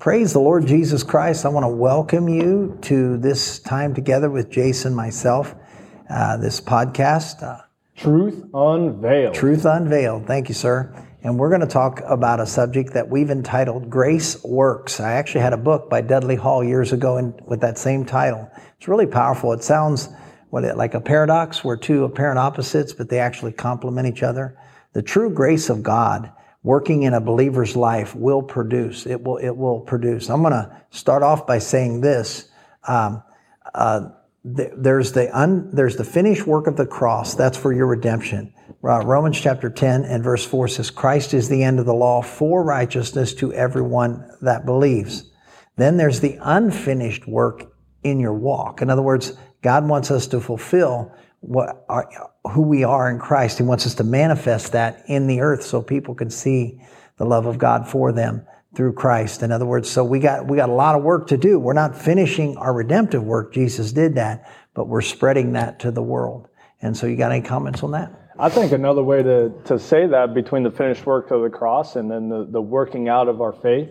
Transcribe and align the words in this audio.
praise 0.00 0.32
the 0.32 0.40
Lord 0.40 0.66
Jesus 0.66 1.02
Christ. 1.02 1.44
I 1.44 1.50
want 1.50 1.64
to 1.64 1.68
welcome 1.68 2.26
you 2.26 2.78
to 2.82 3.18
this 3.18 3.58
time 3.58 3.94
together 3.94 4.30
with 4.30 4.48
Jason, 4.48 4.94
myself, 4.94 5.54
uh, 6.08 6.38
this 6.38 6.58
podcast. 6.58 7.42
Uh, 7.42 7.60
Truth 7.96 8.46
Unveiled. 8.54 9.34
Truth 9.34 9.66
Unveiled. 9.66 10.26
Thank 10.26 10.48
you, 10.48 10.54
sir. 10.54 10.90
And 11.22 11.38
we're 11.38 11.50
going 11.50 11.60
to 11.60 11.66
talk 11.66 12.00
about 12.06 12.40
a 12.40 12.46
subject 12.46 12.94
that 12.94 13.10
we've 13.10 13.28
entitled 13.28 13.90
Grace 13.90 14.42
Works. 14.42 15.00
I 15.00 15.12
actually 15.12 15.42
had 15.42 15.52
a 15.52 15.58
book 15.58 15.90
by 15.90 16.00
Dudley 16.00 16.36
Hall 16.36 16.64
years 16.64 16.94
ago 16.94 17.18
in, 17.18 17.38
with 17.44 17.60
that 17.60 17.76
same 17.76 18.06
title. 18.06 18.50
It's 18.78 18.88
really 18.88 19.06
powerful. 19.06 19.52
It 19.52 19.62
sounds 19.62 20.08
what 20.48 20.64
it, 20.64 20.78
like 20.78 20.94
a 20.94 21.00
paradox 21.02 21.62
where 21.62 21.76
two 21.76 22.04
apparent 22.04 22.38
opposites, 22.38 22.94
but 22.94 23.10
they 23.10 23.18
actually 23.18 23.52
complement 23.52 24.08
each 24.08 24.22
other. 24.22 24.56
The 24.94 25.02
true 25.02 25.28
grace 25.28 25.68
of 25.68 25.82
God 25.82 26.32
working 26.62 27.04
in 27.04 27.14
a 27.14 27.20
believer's 27.20 27.74
life 27.74 28.14
will 28.14 28.42
produce. 28.42 29.06
It 29.06 29.22
will, 29.22 29.38
it 29.38 29.56
will 29.56 29.80
produce. 29.80 30.28
I'm 30.28 30.42
going 30.42 30.52
to 30.52 30.82
start 30.90 31.22
off 31.22 31.46
by 31.46 31.58
saying 31.58 32.00
this. 32.02 32.50
Um, 32.86 33.22
uh, 33.74 34.10
th- 34.56 34.72
there's 34.76 35.12
the 35.12 35.36
un, 35.36 35.70
there's 35.72 35.96
the 35.96 36.04
finished 36.04 36.46
work 36.46 36.66
of 36.66 36.76
the 36.76 36.86
cross. 36.86 37.34
That's 37.34 37.56
for 37.56 37.72
your 37.72 37.86
redemption. 37.86 38.52
Uh, 38.82 39.00
Romans 39.04 39.40
chapter 39.40 39.70
10 39.70 40.04
and 40.04 40.24
verse 40.24 40.44
4 40.44 40.68
says, 40.68 40.90
Christ 40.90 41.34
is 41.34 41.48
the 41.48 41.62
end 41.62 41.78
of 41.78 41.86
the 41.86 41.94
law 41.94 42.22
for 42.22 42.62
righteousness 42.62 43.34
to 43.34 43.52
everyone 43.52 44.30
that 44.42 44.64
believes. 44.64 45.30
Then 45.76 45.96
there's 45.96 46.20
the 46.20 46.38
unfinished 46.42 47.26
work 47.26 47.72
in 48.02 48.20
your 48.20 48.34
walk. 48.34 48.82
In 48.82 48.90
other 48.90 49.02
words, 49.02 49.32
God 49.62 49.86
wants 49.86 50.10
us 50.10 50.26
to 50.28 50.40
fulfill 50.40 51.14
what 51.40 51.84
our, 51.88 52.08
who 52.52 52.62
we 52.62 52.84
are 52.84 53.10
in 53.10 53.18
Christ. 53.18 53.58
He 53.58 53.64
wants 53.64 53.86
us 53.86 53.94
to 53.96 54.04
manifest 54.04 54.72
that 54.72 55.04
in 55.06 55.26
the 55.26 55.40
earth 55.40 55.62
so 55.62 55.82
people 55.82 56.14
can 56.14 56.30
see 56.30 56.80
the 57.16 57.24
love 57.24 57.46
of 57.46 57.58
God 57.58 57.88
for 57.88 58.12
them 58.12 58.46
through 58.74 58.92
Christ. 58.92 59.42
In 59.42 59.50
other 59.50 59.66
words, 59.66 59.90
so 59.90 60.04
we 60.04 60.20
got 60.20 60.46
we 60.46 60.56
got 60.56 60.68
a 60.68 60.74
lot 60.74 60.94
of 60.94 61.02
work 61.02 61.26
to 61.28 61.36
do. 61.36 61.58
We're 61.58 61.72
not 61.72 61.96
finishing 61.96 62.56
our 62.56 62.72
redemptive 62.72 63.22
work. 63.22 63.52
Jesus 63.52 63.92
did 63.92 64.14
that, 64.14 64.50
but 64.74 64.86
we're 64.86 65.00
spreading 65.00 65.52
that 65.52 65.80
to 65.80 65.90
the 65.90 66.02
world. 66.02 66.48
And 66.82 66.96
so 66.96 67.06
you 67.06 67.16
got 67.16 67.32
any 67.32 67.42
comments 67.42 67.82
on 67.82 67.90
that? 67.92 68.12
I 68.38 68.48
think 68.48 68.72
another 68.72 69.02
way 69.02 69.22
to, 69.22 69.52
to 69.66 69.78
say 69.78 70.06
that 70.06 70.32
between 70.32 70.62
the 70.62 70.70
finished 70.70 71.04
work 71.04 71.30
of 71.30 71.42
the 71.42 71.50
cross 71.50 71.96
and 71.96 72.10
then 72.10 72.30
the, 72.30 72.46
the 72.50 72.60
working 72.60 73.06
out 73.06 73.28
of 73.28 73.42
our 73.42 73.52
faith 73.52 73.90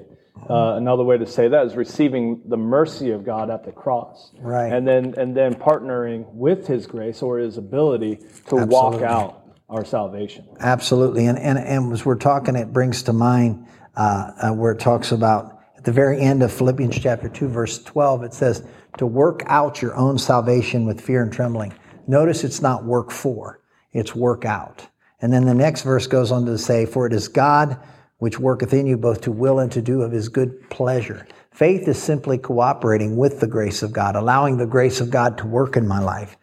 uh, 0.50 0.76
another 0.76 1.04
way 1.04 1.18
to 1.18 1.26
say 1.26 1.48
that 1.48 1.66
is 1.66 1.76
receiving 1.76 2.42
the 2.46 2.58
mercy 2.58 3.12
of 3.12 3.26
God 3.26 3.50
at 3.50 3.64
the 3.64 3.72
cross, 3.72 4.32
right? 4.40 4.72
And 4.72 4.88
then 4.88 5.16
and 5.18 5.36
then 5.36 5.56
partnering 5.56 6.32
with 6.34 6.68
His 6.68 6.86
grace 6.86 7.22
or 7.22 7.40
His 7.40 7.58
ability 7.58 8.18
to 8.18 8.60
Absolutely. 8.60 8.68
walk 8.68 9.02
out 9.02 9.44
our 9.70 9.84
salvation. 9.86 10.48
Absolutely, 10.60 11.26
and 11.26 11.38
and 11.40 11.58
and 11.58 11.92
as 11.92 12.06
we're 12.06 12.16
talking, 12.16 12.56
it 12.56 12.72
brings 12.72 13.04
to 13.04 13.14
mind 13.14 13.68
uh, 13.96 14.32
uh, 14.42 14.54
where 14.54 14.72
it 14.74 14.80
talks 14.80 15.12
about 15.12 15.60
at 15.78 15.84
the 15.84 15.92
very 15.92 16.20
end 16.20 16.44
of 16.44 16.52
Philippians 16.52 17.00
chapter 17.00 17.30
two, 17.30 17.48
verse 17.48 17.82
twelve. 17.84 18.24
It 18.24 18.34
says 18.34 18.64
to 18.98 19.06
work 19.06 19.44
out 19.48 19.82
your 19.82 19.96
own 19.96 20.18
salvation 20.18 20.86
with 20.86 21.02
fear 21.02 21.24
and 21.24 21.32
trembling. 21.32 21.74
Notice 22.08 22.44
it's 22.44 22.62
not 22.62 22.84
work 22.86 23.12
for; 23.12 23.62
it's 23.94 24.16
work 24.16 24.46
out. 24.46 24.88
And 25.22 25.34
then 25.34 25.46
the 25.46 25.54
next 25.54 25.82
verse 25.82 26.08
goes 26.08 26.32
on 26.32 26.46
to 26.46 26.58
say, 26.58 26.86
"For 26.86 27.06
it 27.06 27.14
is 27.14 27.28
God." 27.28 27.78
Which 28.20 28.40
worketh 28.40 28.74
in 28.74 28.86
you 28.86 28.96
both 28.96 29.22
to 29.22 29.32
will 29.32 29.60
and 29.60 29.72
to 29.72 29.82
do 29.82 30.02
of 30.02 30.12
his 30.12 30.30
good 30.30 30.70
pleasure. 30.70 31.28
Faith 31.52 31.88
is 31.88 32.02
simply 32.02 32.38
cooperating 32.38 33.18
with 33.18 33.40
the 33.40 33.48
grace 33.48 33.82
of 33.82 33.92
God, 33.92 34.16
allowing 34.16 34.58
the 34.58 34.68
grace 34.68 35.02
of 35.02 35.10
God 35.10 35.38
to 35.40 35.48
work 35.48 35.76
in 35.76 35.88
my 35.88 36.00
life. 36.00 36.38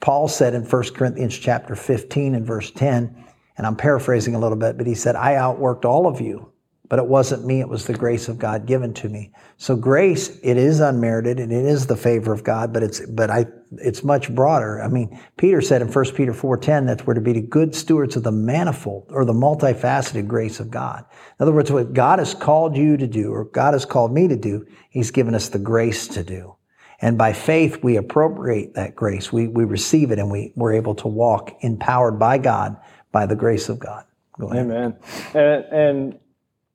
Paul 0.00 0.28
said 0.28 0.54
in 0.54 0.64
1 0.64 0.82
Corinthians 0.94 1.38
chapter 1.38 1.74
15 1.74 2.34
and 2.34 2.46
verse 2.46 2.70
10, 2.70 3.24
and 3.56 3.66
I'm 3.66 3.76
paraphrasing 3.76 4.34
a 4.34 4.38
little 4.38 4.56
bit, 4.56 4.76
but 4.76 4.86
he 4.86 4.94
said, 4.94 5.16
I 5.16 5.34
outworked 5.34 5.84
all 5.84 6.06
of 6.06 6.20
you 6.20 6.51
but 6.88 6.98
it 6.98 7.06
wasn't 7.06 7.44
me, 7.46 7.60
it 7.60 7.68
was 7.68 7.86
the 7.86 7.94
grace 7.94 8.28
of 8.28 8.38
God 8.38 8.66
given 8.66 8.92
to 8.94 9.08
me. 9.08 9.32
So 9.56 9.76
grace, 9.76 10.38
it 10.42 10.56
is 10.56 10.80
unmerited 10.80 11.38
and 11.38 11.52
it 11.52 11.64
is 11.64 11.86
the 11.86 11.96
favor 11.96 12.32
of 12.32 12.44
God, 12.44 12.72
but 12.72 12.82
it's, 12.82 13.00
but 13.06 13.30
I, 13.30 13.46
it's 13.78 14.04
much 14.04 14.34
broader. 14.34 14.82
I 14.82 14.88
mean, 14.88 15.18
Peter 15.36 15.60
said 15.60 15.80
in 15.80 15.88
1 15.88 16.04
Peter 16.12 16.32
4.10 16.32 16.86
that 16.86 17.06
we're 17.06 17.14
to 17.14 17.20
be 17.20 17.32
the 17.32 17.40
good 17.40 17.74
stewards 17.74 18.16
of 18.16 18.24
the 18.24 18.32
manifold 18.32 19.06
or 19.10 19.24
the 19.24 19.32
multifaceted 19.32 20.26
grace 20.26 20.60
of 20.60 20.70
God. 20.70 21.04
In 21.38 21.42
other 21.44 21.52
words, 21.52 21.70
what 21.70 21.92
God 21.94 22.18
has 22.18 22.34
called 22.34 22.76
you 22.76 22.96
to 22.96 23.06
do 23.06 23.32
or 23.32 23.44
God 23.44 23.72
has 23.74 23.86
called 23.86 24.12
me 24.12 24.28
to 24.28 24.36
do, 24.36 24.66
He's 24.90 25.10
given 25.10 25.34
us 25.34 25.48
the 25.48 25.58
grace 25.58 26.08
to 26.08 26.22
do. 26.22 26.56
And 27.00 27.16
by 27.16 27.32
faith, 27.32 27.82
we 27.82 27.96
appropriate 27.96 28.74
that 28.74 28.94
grace. 28.94 29.32
We, 29.32 29.48
we 29.48 29.64
receive 29.64 30.10
it 30.10 30.18
and 30.18 30.30
we, 30.30 30.52
we're 30.56 30.74
able 30.74 30.94
to 30.96 31.08
walk 31.08 31.56
empowered 31.60 32.18
by 32.18 32.38
God 32.38 32.76
by 33.10 33.26
the 33.26 33.34
grace 33.34 33.68
of 33.68 33.78
God. 33.78 34.04
Amen. 34.40 34.96
And, 35.34 35.64
and 35.64 36.18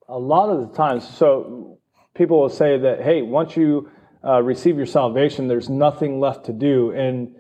a 0.08 0.18
lot 0.18 0.50
of 0.50 0.70
the 0.70 0.76
times, 0.76 1.08
so 1.08 1.80
people 2.14 2.40
will 2.40 2.50
say 2.50 2.78
that, 2.78 3.02
hey, 3.02 3.22
once 3.22 3.56
you 3.56 3.90
uh, 4.24 4.42
receive 4.42 4.78
your 4.78 4.86
salvation, 4.86 5.48
there's 5.48 5.70
nothing 5.70 6.20
left 6.20 6.46
to 6.46 6.54
do. 6.54 6.92
And 6.92 7.36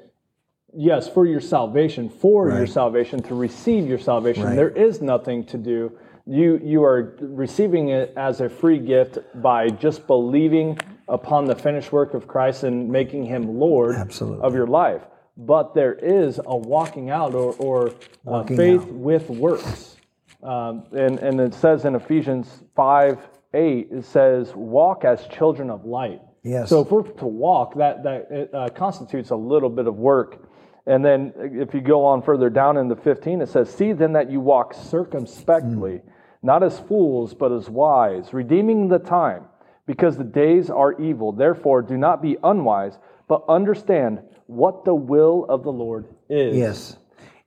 yes, 0.74 1.08
for 1.10 1.26
your 1.26 1.42
salvation, 1.42 2.10
for 2.10 2.48
right. 2.48 2.58
your 2.58 2.68
salvation, 2.68 3.22
to 3.24 3.36
receive 3.36 3.88
your 3.88 4.00
salvation, 4.00 4.44
right. 4.44 4.56
there 4.56 4.70
is 4.70 5.02
nothing 5.02 5.46
to 5.46 5.58
do. 5.58 5.98
You, 6.26 6.60
you 6.64 6.84
are 6.84 7.16
receiving 7.22 7.90
it 7.90 8.14
as 8.18 8.42
a 8.42 8.50
free 8.50 8.80
gift 8.80 9.18
by 9.36 9.70
just 9.70 10.08
believing 10.08 10.78
upon 11.08 11.46
the 11.46 11.56
finished 11.56 11.92
work 11.92 12.14
of 12.14 12.28
Christ 12.28 12.64
and 12.64 12.90
making 12.90 13.26
him 13.26 13.58
Lord 13.58 13.96
Absolutely. 13.96 14.44
of 14.44 14.54
your 14.54 14.68
life. 14.68 15.02
But 15.38 15.74
there 15.74 15.94
is 15.94 16.40
a 16.46 16.58
walking 16.58 17.10
out 17.10 17.34
or, 17.34 17.54
or 17.54 17.94
uh, 18.26 18.44
faith 18.44 18.82
out. 18.82 18.92
with 18.92 19.30
works. 19.30 19.97
Um, 20.44 20.86
and, 20.92 21.20
and 21.20 21.40
it 21.42 21.54
says 21.54 21.86
in 21.86 21.96
Ephesians 21.96 22.64
5 22.76 23.18
8, 23.54 23.88
it 23.92 24.06
says, 24.06 24.54
walk 24.54 25.06
as 25.06 25.26
children 25.28 25.70
of 25.70 25.86
light. 25.86 26.22
Yes. 26.44 26.70
So 26.70 26.82
if 26.82 26.92
we're 26.92 27.04
to 27.04 27.26
walk, 27.26 27.76
that, 27.76 28.04
that 28.04 28.50
uh, 28.54 28.70
constitutes 28.70 29.32
a 29.32 29.36
little 29.36 29.70
bit 29.70 29.88
of 29.88 29.96
work. 29.96 30.48
And 30.86 31.04
then 31.04 31.34
if 31.36 31.74
you 31.74 31.82
go 31.82 32.06
on 32.06 32.22
further 32.22 32.50
down 32.50 32.78
in 32.78 32.88
the 32.88 32.96
15, 32.96 33.42
it 33.42 33.50
says, 33.50 33.70
See 33.70 33.94
then 33.94 34.14
that 34.14 34.32
you 34.32 34.40
walk 34.40 34.74
circumspectly, 34.74 35.92
mm. 35.92 36.02
not 36.44 36.64
as 36.64 36.80
fools, 36.80 37.34
but 37.34 37.52
as 37.52 37.70
wise, 37.70 38.34
redeeming 38.34 38.88
the 38.88 39.00
time, 39.00 39.46
because 39.86 40.18
the 40.18 40.24
days 40.24 40.70
are 40.70 41.00
evil. 41.02 41.34
Therefore, 41.34 41.82
do 41.82 41.98
not 41.98 42.22
be 42.22 42.38
unwise, 42.44 42.98
but 43.28 43.44
understand 43.50 44.22
what 44.46 44.86
the 44.86 44.96
will 44.96 45.46
of 45.50 45.64
the 45.64 45.72
Lord 45.72 46.06
is. 46.30 46.56
Yes. 46.56 46.98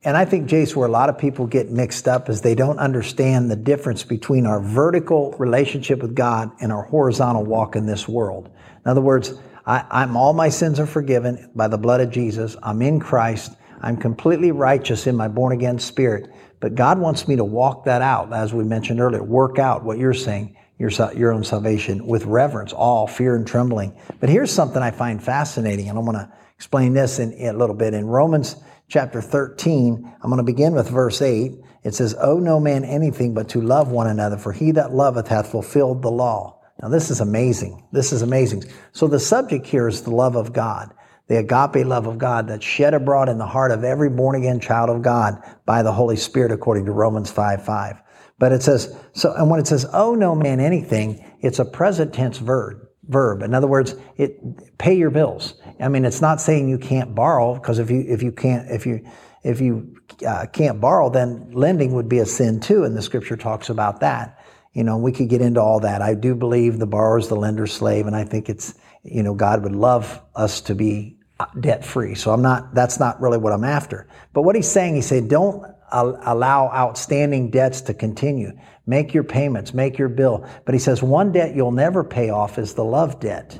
And 0.02 0.16
I 0.16 0.24
think, 0.24 0.48
Jayce, 0.48 0.74
where 0.74 0.88
a 0.88 0.90
lot 0.90 1.10
of 1.10 1.18
people 1.18 1.46
get 1.46 1.70
mixed 1.70 2.08
up 2.08 2.30
is 2.30 2.40
they 2.40 2.54
don't 2.54 2.78
understand 2.78 3.50
the 3.50 3.56
difference 3.56 4.02
between 4.02 4.46
our 4.46 4.58
vertical 4.58 5.32
relationship 5.32 6.00
with 6.00 6.14
God 6.14 6.50
and 6.60 6.72
our 6.72 6.84
horizontal 6.84 7.44
walk 7.44 7.76
in 7.76 7.84
this 7.84 8.08
world. 8.08 8.48
In 8.82 8.90
other 8.90 9.02
words, 9.02 9.34
I, 9.66 9.84
I'm 9.90 10.16
all 10.16 10.32
my 10.32 10.48
sins 10.48 10.80
are 10.80 10.86
forgiven 10.86 11.50
by 11.54 11.68
the 11.68 11.76
blood 11.76 12.00
of 12.00 12.10
Jesus. 12.10 12.56
I'm 12.62 12.80
in 12.80 12.98
Christ. 12.98 13.52
I'm 13.82 13.98
completely 13.98 14.52
righteous 14.52 15.06
in 15.06 15.16
my 15.16 15.28
born 15.28 15.52
again 15.52 15.78
spirit. 15.78 16.30
But 16.60 16.74
God 16.74 16.98
wants 16.98 17.28
me 17.28 17.36
to 17.36 17.44
walk 17.44 17.84
that 17.84 18.00
out, 18.00 18.32
as 18.32 18.54
we 18.54 18.64
mentioned 18.64 19.00
earlier, 19.00 19.22
work 19.22 19.58
out 19.58 19.84
what 19.84 19.98
you're 19.98 20.14
saying, 20.14 20.56
your, 20.78 20.90
your 21.14 21.30
own 21.32 21.44
salvation 21.44 22.06
with 22.06 22.24
reverence, 22.24 22.72
all 22.72 23.06
fear 23.06 23.36
and 23.36 23.46
trembling. 23.46 23.94
But 24.18 24.30
here's 24.30 24.50
something 24.50 24.82
I 24.82 24.92
find 24.92 25.22
fascinating, 25.22 25.90
and 25.90 25.98
I'm 25.98 26.06
going 26.06 26.16
to 26.16 26.32
explain 26.56 26.94
this 26.94 27.18
in, 27.18 27.32
in 27.32 27.54
a 27.54 27.58
little 27.58 27.76
bit. 27.76 27.92
In 27.92 28.06
Romans 28.06 28.56
chapter 28.90 29.22
13, 29.22 30.14
I'm 30.20 30.30
going 30.30 30.44
to 30.44 30.52
begin 30.52 30.74
with 30.74 30.90
verse 30.90 31.22
8. 31.22 31.52
It 31.84 31.94
says, 31.94 32.14
Owe 32.20 32.38
no 32.38 32.60
man 32.60 32.84
anything 32.84 33.32
but 33.32 33.48
to 33.50 33.62
love 33.62 33.90
one 33.90 34.08
another, 34.08 34.36
for 34.36 34.52
he 34.52 34.72
that 34.72 34.92
loveth 34.92 35.28
hath 35.28 35.50
fulfilled 35.50 36.02
the 36.02 36.10
law. 36.10 36.60
Now, 36.82 36.88
this 36.88 37.10
is 37.10 37.20
amazing. 37.20 37.86
This 37.92 38.12
is 38.12 38.22
amazing. 38.22 38.64
So, 38.92 39.06
the 39.06 39.20
subject 39.20 39.66
here 39.66 39.88
is 39.88 40.02
the 40.02 40.10
love 40.10 40.34
of 40.34 40.52
God, 40.52 40.92
the 41.28 41.38
agape 41.38 41.86
love 41.86 42.06
of 42.06 42.18
God 42.18 42.48
that's 42.48 42.64
shed 42.64 42.92
abroad 42.92 43.28
in 43.28 43.38
the 43.38 43.46
heart 43.46 43.70
of 43.70 43.84
every 43.84 44.10
born 44.10 44.34
again 44.34 44.60
child 44.60 44.90
of 44.90 45.02
God 45.02 45.40
by 45.64 45.82
the 45.82 45.92
Holy 45.92 46.16
Spirit, 46.16 46.52
according 46.52 46.86
to 46.86 46.92
Romans 46.92 47.30
5 47.30 47.64
5. 47.64 48.02
But 48.38 48.52
it 48.52 48.62
says, 48.62 48.96
so, 49.12 49.34
and 49.34 49.50
when 49.50 49.60
it 49.60 49.66
says, 49.66 49.86
owe 49.92 50.14
no 50.14 50.34
man 50.34 50.60
anything, 50.60 51.24
it's 51.40 51.58
a 51.58 51.64
present 51.64 52.12
tense 52.12 52.38
verb 52.38 52.88
verb. 53.10 53.42
In 53.42 53.54
other 53.54 53.66
words, 53.66 53.94
it 54.16 54.78
pay 54.78 54.94
your 54.94 55.10
bills. 55.10 55.54
I 55.80 55.88
mean, 55.88 56.04
it's 56.04 56.20
not 56.20 56.40
saying 56.40 56.68
you 56.68 56.78
can't 56.78 57.14
borrow 57.14 57.54
because 57.54 57.78
if 57.78 57.90
you 57.90 58.04
if 58.06 58.22
you 58.22 58.32
can't 58.32 58.70
if 58.70 58.86
you 58.86 59.04
if 59.42 59.60
you 59.60 59.96
uh, 60.26 60.46
can't 60.52 60.80
borrow, 60.80 61.08
then 61.08 61.50
lending 61.52 61.92
would 61.92 62.08
be 62.08 62.18
a 62.18 62.26
sin 62.26 62.60
too, 62.60 62.84
and 62.84 62.96
the 62.96 63.02
scripture 63.02 63.36
talks 63.36 63.70
about 63.70 64.00
that. 64.00 64.38
You 64.72 64.84
know, 64.84 64.98
we 64.98 65.12
could 65.12 65.28
get 65.28 65.40
into 65.40 65.60
all 65.60 65.80
that. 65.80 66.02
I 66.02 66.14
do 66.14 66.34
believe 66.34 66.78
the 66.78 66.86
borrower 66.86 67.18
is 67.18 67.28
the 67.28 67.36
lender's 67.36 67.72
slave, 67.72 68.06
and 68.06 68.14
I 68.14 68.24
think 68.24 68.48
it's 68.48 68.74
you 69.02 69.22
know 69.22 69.34
God 69.34 69.62
would 69.62 69.74
love 69.74 70.22
us 70.34 70.60
to 70.62 70.74
be 70.74 71.16
uh, 71.38 71.46
debt 71.58 71.84
free. 71.84 72.14
So 72.14 72.32
I'm 72.32 72.42
not. 72.42 72.74
That's 72.74 73.00
not 73.00 73.20
really 73.20 73.38
what 73.38 73.52
I'm 73.52 73.64
after. 73.64 74.08
But 74.32 74.42
what 74.42 74.56
he's 74.56 74.70
saying, 74.70 74.94
he 74.94 75.02
said, 75.02 75.28
don't 75.28 75.64
allow 75.92 76.70
outstanding 76.72 77.50
debts 77.50 77.80
to 77.82 77.94
continue. 77.94 78.52
Make 78.86 79.12
your 79.12 79.24
payments, 79.24 79.74
make 79.74 79.98
your 79.98 80.08
bill. 80.08 80.46
But 80.64 80.74
he 80.74 80.78
says 80.78 81.02
one 81.02 81.32
debt 81.32 81.54
you'll 81.54 81.72
never 81.72 82.04
pay 82.04 82.30
off 82.30 82.58
is 82.58 82.74
the 82.74 82.84
love 82.84 83.20
debt. 83.20 83.58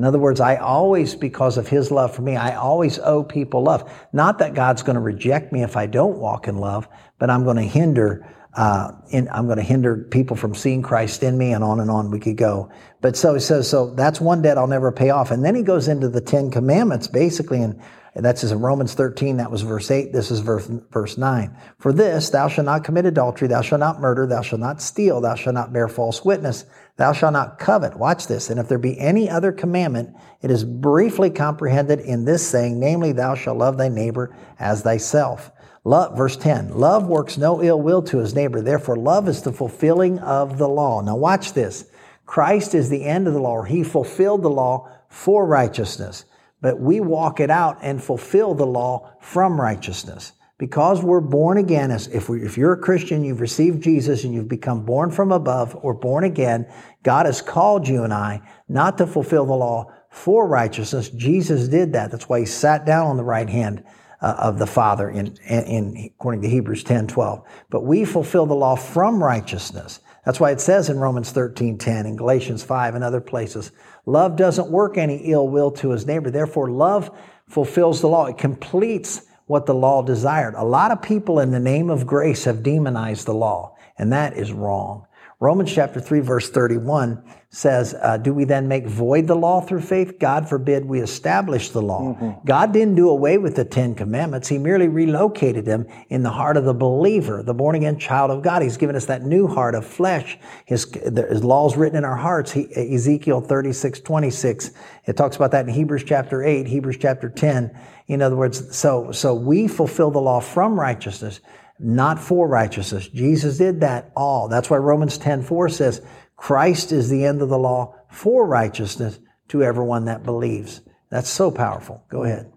In 0.00 0.04
other 0.06 0.18
words, 0.18 0.40
I 0.40 0.56
always, 0.56 1.14
because 1.14 1.58
of 1.58 1.68
his 1.68 1.90
love 1.90 2.14
for 2.14 2.22
me, 2.22 2.34
I 2.34 2.54
always 2.54 2.98
owe 3.00 3.22
people 3.22 3.64
love. 3.64 3.92
Not 4.14 4.38
that 4.38 4.54
God's 4.54 4.82
going 4.82 4.94
to 4.94 5.00
reject 5.00 5.52
me 5.52 5.62
if 5.62 5.76
I 5.76 5.84
don't 5.84 6.16
walk 6.16 6.48
in 6.48 6.56
love, 6.56 6.88
but 7.18 7.28
I'm 7.28 7.44
going 7.44 7.58
to 7.58 7.62
hinder 7.62 8.26
uh, 8.54 8.92
in, 9.10 9.28
I'm 9.28 9.44
going 9.44 9.58
to 9.58 9.62
hinder 9.62 9.98
people 10.10 10.38
from 10.38 10.54
seeing 10.54 10.80
Christ 10.80 11.22
in 11.22 11.36
me, 11.36 11.52
and 11.52 11.62
on 11.62 11.80
and 11.80 11.90
on 11.90 12.10
we 12.10 12.18
could 12.18 12.38
go. 12.38 12.70
But 13.02 13.14
so 13.14 13.34
he 13.34 13.40
says, 13.40 13.68
so 13.68 13.94
that's 13.94 14.22
one 14.22 14.40
debt 14.40 14.56
I'll 14.56 14.66
never 14.66 14.90
pay 14.90 15.10
off. 15.10 15.30
And 15.30 15.44
then 15.44 15.54
he 15.54 15.62
goes 15.62 15.86
into 15.86 16.08
the 16.08 16.22
Ten 16.22 16.50
Commandments, 16.50 17.06
basically, 17.06 17.60
and 17.60 17.78
that's 18.24 18.42
in 18.44 18.60
Romans 18.60 18.94
13, 18.94 19.36
that 19.36 19.50
was 19.50 19.62
verse 19.62 19.90
8, 19.90 20.12
this 20.12 20.30
is 20.30 20.40
verse, 20.40 20.66
verse 20.90 21.16
9. 21.16 21.56
For 21.78 21.92
this, 21.92 22.30
thou 22.30 22.48
shalt 22.48 22.64
not 22.64 22.84
commit 22.84 23.06
adultery, 23.06 23.48
thou 23.48 23.62
shalt 23.62 23.80
not 23.80 24.00
murder, 24.00 24.26
thou 24.26 24.42
shalt 24.42 24.60
not 24.60 24.82
steal, 24.82 25.20
thou 25.20 25.34
shalt 25.34 25.54
not 25.54 25.72
bear 25.72 25.88
false 25.88 26.24
witness, 26.24 26.64
thou 26.96 27.12
shalt 27.12 27.32
not 27.32 27.58
covet. 27.58 27.96
Watch 27.96 28.26
this. 28.26 28.50
And 28.50 28.58
if 28.58 28.68
there 28.68 28.78
be 28.78 28.98
any 28.98 29.30
other 29.30 29.52
commandment, 29.52 30.14
it 30.42 30.50
is 30.50 30.64
briefly 30.64 31.30
comprehended 31.30 32.00
in 32.00 32.24
this 32.24 32.46
saying, 32.46 32.80
namely, 32.80 33.12
thou 33.12 33.34
shalt 33.34 33.58
love 33.58 33.78
thy 33.78 33.88
neighbor 33.88 34.36
as 34.58 34.82
thyself. 34.82 35.52
Love, 35.84 36.16
verse 36.16 36.36
10, 36.36 36.76
love 36.76 37.06
works 37.06 37.38
no 37.38 37.62
ill 37.62 37.80
will 37.80 38.02
to 38.02 38.18
his 38.18 38.34
neighbor. 38.34 38.60
Therefore, 38.60 38.96
love 38.96 39.28
is 39.28 39.42
the 39.42 39.52
fulfilling 39.52 40.18
of 40.18 40.58
the 40.58 40.68
law. 40.68 41.00
Now 41.00 41.16
watch 41.16 41.54
this. 41.54 41.86
Christ 42.26 42.74
is 42.74 42.90
the 42.90 43.04
end 43.04 43.26
of 43.26 43.34
the 43.34 43.40
law, 43.40 43.52
or 43.52 43.66
he 43.66 43.82
fulfilled 43.82 44.42
the 44.42 44.50
law 44.50 44.88
for 45.08 45.46
righteousness. 45.46 46.26
But 46.60 46.80
we 46.80 47.00
walk 47.00 47.40
it 47.40 47.50
out 47.50 47.78
and 47.82 48.02
fulfill 48.02 48.54
the 48.54 48.66
law 48.66 49.12
from 49.20 49.60
righteousness. 49.60 50.32
Because 50.58 51.02
we're 51.02 51.22
born 51.22 51.56
again, 51.56 51.90
as 51.90 52.06
if, 52.08 52.28
we, 52.28 52.42
if 52.42 52.58
you're 52.58 52.74
a 52.74 52.78
Christian, 52.78 53.24
you've 53.24 53.40
received 53.40 53.82
Jesus 53.82 54.24
and 54.24 54.34
you've 54.34 54.48
become 54.48 54.84
born 54.84 55.10
from 55.10 55.32
above 55.32 55.74
or 55.80 55.94
born 55.94 56.24
again, 56.24 56.70
God 57.02 57.24
has 57.24 57.40
called 57.40 57.88
you 57.88 58.04
and 58.04 58.12
I 58.12 58.42
not 58.68 58.98
to 58.98 59.06
fulfill 59.06 59.46
the 59.46 59.54
law 59.54 59.90
for 60.10 60.46
righteousness. 60.46 61.08
Jesus 61.08 61.68
did 61.68 61.94
that. 61.94 62.10
That's 62.10 62.28
why 62.28 62.40
he 62.40 62.46
sat 62.46 62.84
down 62.84 63.06
on 63.06 63.16
the 63.16 63.24
right 63.24 63.48
hand 63.48 63.82
uh, 64.20 64.34
of 64.38 64.58
the 64.58 64.66
Father 64.66 65.08
in, 65.08 65.34
in, 65.48 66.10
according 66.14 66.42
to 66.42 66.48
Hebrews 66.48 66.84
10, 66.84 67.06
12. 67.06 67.42
But 67.70 67.84
we 67.84 68.04
fulfill 68.04 68.44
the 68.44 68.54
law 68.54 68.76
from 68.76 69.22
righteousness. 69.22 70.00
That's 70.24 70.38
why 70.38 70.50
it 70.50 70.60
says 70.60 70.90
in 70.90 70.98
Romans 70.98 71.32
13, 71.32 71.78
10 71.78 72.06
and 72.06 72.18
Galatians 72.18 72.62
5 72.62 72.94
and 72.94 73.02
other 73.02 73.22
places, 73.22 73.72
love 74.10 74.36
doesn't 74.36 74.70
work 74.70 74.98
any 74.98 75.16
ill 75.30 75.48
will 75.48 75.70
to 75.72 75.90
his 75.90 76.06
neighbor. 76.06 76.30
Therefore, 76.30 76.70
love 76.70 77.10
fulfills 77.48 78.00
the 78.00 78.08
law. 78.08 78.26
It 78.26 78.38
completes 78.38 79.22
what 79.46 79.66
the 79.66 79.74
law 79.74 80.02
desired. 80.02 80.54
A 80.54 80.64
lot 80.64 80.90
of 80.90 81.02
people 81.02 81.40
in 81.40 81.50
the 81.50 81.58
name 81.58 81.90
of 81.90 82.06
grace 82.06 82.44
have 82.44 82.62
demonized 82.62 83.26
the 83.26 83.34
law, 83.34 83.76
and 83.98 84.12
that 84.12 84.36
is 84.36 84.52
wrong. 84.52 85.06
Romans 85.42 85.72
chapter 85.72 86.00
3 86.00 86.20
verse 86.20 86.50
31 86.50 87.24
says, 87.48 87.94
uh, 87.94 88.18
do 88.18 88.34
we 88.34 88.44
then 88.44 88.68
make 88.68 88.86
void 88.86 89.26
the 89.26 89.34
law 89.34 89.62
through 89.62 89.80
faith? 89.80 90.18
God 90.18 90.46
forbid 90.46 90.84
we 90.84 91.00
establish 91.00 91.70
the 91.70 91.80
law. 91.80 92.14
Mm-hmm. 92.14 92.46
God 92.46 92.74
didn't 92.74 92.94
do 92.94 93.08
away 93.08 93.38
with 93.38 93.56
the 93.56 93.64
Ten 93.64 93.94
Commandments. 93.94 94.48
He 94.48 94.58
merely 94.58 94.86
relocated 94.86 95.64
them 95.64 95.86
in 96.10 96.22
the 96.22 96.30
heart 96.30 96.58
of 96.58 96.66
the 96.66 96.74
believer, 96.74 97.42
the 97.42 97.54
born 97.54 97.74
again 97.74 97.98
child 97.98 98.30
of 98.30 98.42
God. 98.42 98.60
He's 98.60 98.76
given 98.76 98.94
us 98.94 99.06
that 99.06 99.22
new 99.22 99.48
heart 99.48 99.74
of 99.74 99.86
flesh. 99.86 100.38
His, 100.66 100.84
his 100.94 101.42
laws 101.42 101.74
written 101.74 101.96
in 101.96 102.04
our 102.04 102.16
hearts. 102.16 102.52
He, 102.52 102.68
Ezekiel 102.94 103.40
36, 103.40 104.00
26. 104.00 104.72
It 105.06 105.16
talks 105.16 105.36
about 105.36 105.52
that 105.52 105.66
in 105.66 105.72
Hebrews 105.72 106.04
chapter 106.04 106.44
8, 106.44 106.66
Hebrews 106.66 106.98
chapter 107.00 107.30
10. 107.30 107.76
In 108.08 108.20
other 108.20 108.36
words, 108.36 108.76
so, 108.76 109.10
so 109.10 109.34
we 109.34 109.66
fulfill 109.68 110.10
the 110.10 110.20
law 110.20 110.40
from 110.40 110.78
righteousness 110.78 111.40
not 111.80 112.20
for 112.20 112.46
righteousness. 112.46 113.08
Jesus 113.08 113.58
did 113.58 113.80
that 113.80 114.12
all. 114.14 114.48
That's 114.48 114.68
why 114.68 114.76
Romans 114.76 115.18
10 115.18 115.42
4 115.42 115.68
says, 115.68 116.02
Christ 116.36 116.92
is 116.92 117.08
the 117.08 117.24
end 117.24 117.42
of 117.42 117.48
the 117.48 117.58
law 117.58 117.94
for 118.10 118.46
righteousness 118.46 119.18
to 119.48 119.62
everyone 119.62 120.04
that 120.06 120.22
believes. 120.22 120.80
That's 121.10 121.28
so 121.28 121.50
powerful. 121.50 122.04
Go 122.08 122.24
ahead. 122.24 122.52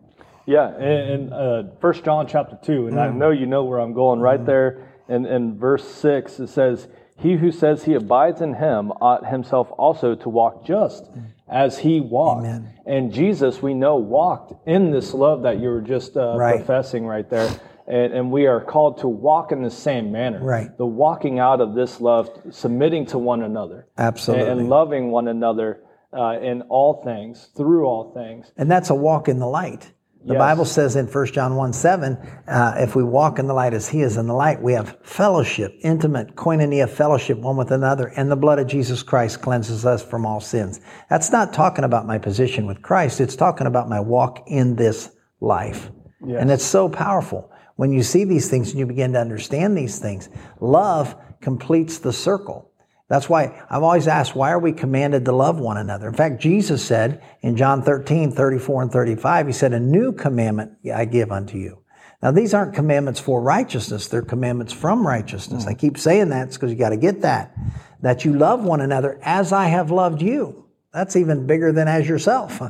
Yeah, 0.46 0.70
and, 0.70 1.34
uh, 1.34 1.64
First 1.80 2.04
John 2.04 2.28
chapter 2.28 2.58
2, 2.62 2.88
and 2.88 2.98
mm. 2.98 3.02
I 3.02 3.10
know 3.10 3.32
you 3.32 3.46
know 3.46 3.64
where 3.64 3.80
I'm 3.80 3.94
going, 3.94 4.20
right 4.20 4.40
mm. 4.40 4.46
there 4.46 4.90
And 5.08 5.26
in 5.26 5.58
verse 5.58 5.88
6, 5.88 6.40
it 6.40 6.48
says, 6.48 6.88
He 7.18 7.36
who 7.36 7.52
says 7.52 7.84
he 7.84 7.94
abides 7.94 8.42
in 8.42 8.56
him 8.56 8.92
ought 8.92 9.26
himself 9.26 9.70
also 9.72 10.16
to 10.16 10.30
walk 10.30 10.66
just 10.66 11.06
mm. 11.06 11.28
as 11.50 11.80
he 11.80 12.02
walked. 12.02 12.46
Amen. 12.46 12.74
And 12.86 13.14
Jesus, 13.14 13.62
we 13.62 13.74
know, 13.74 13.96
walked 13.96 14.68
in 14.68 14.92
this 14.92 15.14
love 15.14 15.44
that 15.44 15.60
you 15.60 15.70
were 15.70 15.82
just 15.82 16.18
uh, 16.18 16.36
right. 16.36 16.58
professing 16.58 17.06
right 17.06 17.30
there 17.30 17.50
and, 17.88 18.14
and, 18.14 18.32
we 18.32 18.48
are 18.48 18.62
called 18.62 19.00
to 19.00 19.08
walk 19.08 19.52
in 19.52 19.62
the 19.62 19.70
same 19.70 20.12
manner. 20.12 20.44
Right. 20.44 20.78
The 20.78 20.86
walking 20.86 21.40
out 21.40 21.60
of 21.60 21.76
this 21.76 22.00
love, 22.00 22.30
submitting 22.52 23.06
to 23.08 23.18
one 23.18 23.44
another. 23.44 23.88
Absolutely. 23.98 24.50
And, 24.50 24.62
and 24.62 24.70
loving 24.70 25.12
one 25.12 25.28
another 25.28 25.84
uh, 26.14 26.40
in 26.40 26.62
all 26.64 27.04
things, 27.04 27.50
through 27.58 27.86
all 27.86 28.14
things. 28.14 28.52
And 28.58 28.70
that's 28.72 28.90
a 28.90 28.96
walk 28.96 29.28
in 29.28 29.40
the 29.40 29.48
light. 29.48 29.92
The 30.26 30.36
yes. 30.36 30.40
Bible 30.40 30.64
says 30.64 30.96
in 30.96 31.08
1 31.08 31.26
John 31.28 31.56
1 31.56 31.74
7, 31.74 32.16
uh, 32.48 32.76
if 32.78 32.96
we 32.96 33.04
walk 33.04 33.40
in 33.40 33.48
the 33.48 33.54
light 33.54 33.74
as 33.74 33.90
He 33.90 34.02
is 34.02 34.16
in 34.16 34.28
the 34.28 34.34
light, 34.34 34.62
we 34.62 34.72
have 34.72 34.98
fellowship, 35.04 35.74
intimate 35.84 36.36
koinonia 36.36 36.90
fellowship 36.90 37.40
one 37.40 37.58
with 37.58 37.72
another, 37.72 38.08
and 38.16 38.32
the 38.32 38.38
blood 38.38 38.58
of 38.58 38.68
Jesus 38.68 39.04
Christ 39.04 39.42
cleanses 39.42 39.86
us 39.86 40.02
from 40.02 40.26
all 40.26 40.40
sins. 40.40 40.80
That's 41.10 41.30
not 41.34 41.52
talking 41.52 41.84
about 41.84 42.08
my 42.08 42.20
position 42.20 42.68
with 42.68 42.82
Christ, 42.82 43.20
it's 43.20 43.36
talking 43.36 43.68
about 43.68 43.90
my 43.90 44.00
walk 44.00 44.44
in 44.48 44.78
this 44.78 45.12
life. 45.42 45.92
Yes. 46.26 46.38
And 46.40 46.50
it's 46.52 46.64
so 46.64 46.88
powerful. 46.88 47.52
When 47.76 47.92
you 47.92 48.04
see 48.04 48.24
these 48.24 48.50
things 48.50 48.70
and 48.70 48.80
you 48.80 48.86
begin 48.86 49.14
to 49.14 49.20
understand 49.20 49.78
these 49.78 50.00
things, 50.00 50.30
love 50.60 51.16
completes 51.42 52.00
the 52.00 52.14
circle. 52.14 52.70
That's 53.10 53.30
why 53.30 53.64
I've 53.70 53.84
always 53.84 54.08
asked, 54.08 54.36
why 54.36 54.52
are 54.52 54.60
we 54.60 54.72
commanded 54.72 55.26
to 55.26 55.32
love 55.32 55.60
one 55.60 55.78
another? 55.78 56.08
In 56.08 56.14
fact, 56.14 56.42
Jesus 56.42 56.84
said 56.84 57.22
in 57.42 57.58
John 57.58 57.84
13, 57.84 58.32
34 58.32 58.84
and 58.84 58.92
35, 58.92 59.48
he 59.48 59.54
said, 59.54 59.74
a 59.74 59.80
new 59.80 60.14
commandment 60.14 60.78
I 60.94 61.06
give 61.06 61.32
unto 61.32 61.58
you. 61.58 61.84
Now, 62.24 62.32
these 62.32 62.54
aren't 62.54 62.74
commandments 62.74 63.20
for 63.20 63.42
righteousness. 63.42 64.08
They're 64.08 64.22
commandments 64.22 64.72
from 64.72 65.06
righteousness. 65.06 65.66
Mm. 65.66 65.68
I 65.68 65.74
keep 65.74 65.98
saying 65.98 66.30
that 66.30 66.54
because 66.54 66.72
you 66.72 66.78
got 66.78 66.90
to 66.90 66.98
get 66.98 67.22
that. 67.22 67.54
That 68.02 68.24
you 68.24 68.34
love 68.34 68.64
one 68.64 68.80
another 68.80 69.20
as 69.22 69.52
I 69.52 69.68
have 69.68 69.92
loved 69.92 70.22
you. 70.22 70.66
That's 70.94 71.18
even 71.18 71.46
bigger 71.46 71.74
than 71.74 71.90
as 71.90 72.08
yourself. 72.08 72.62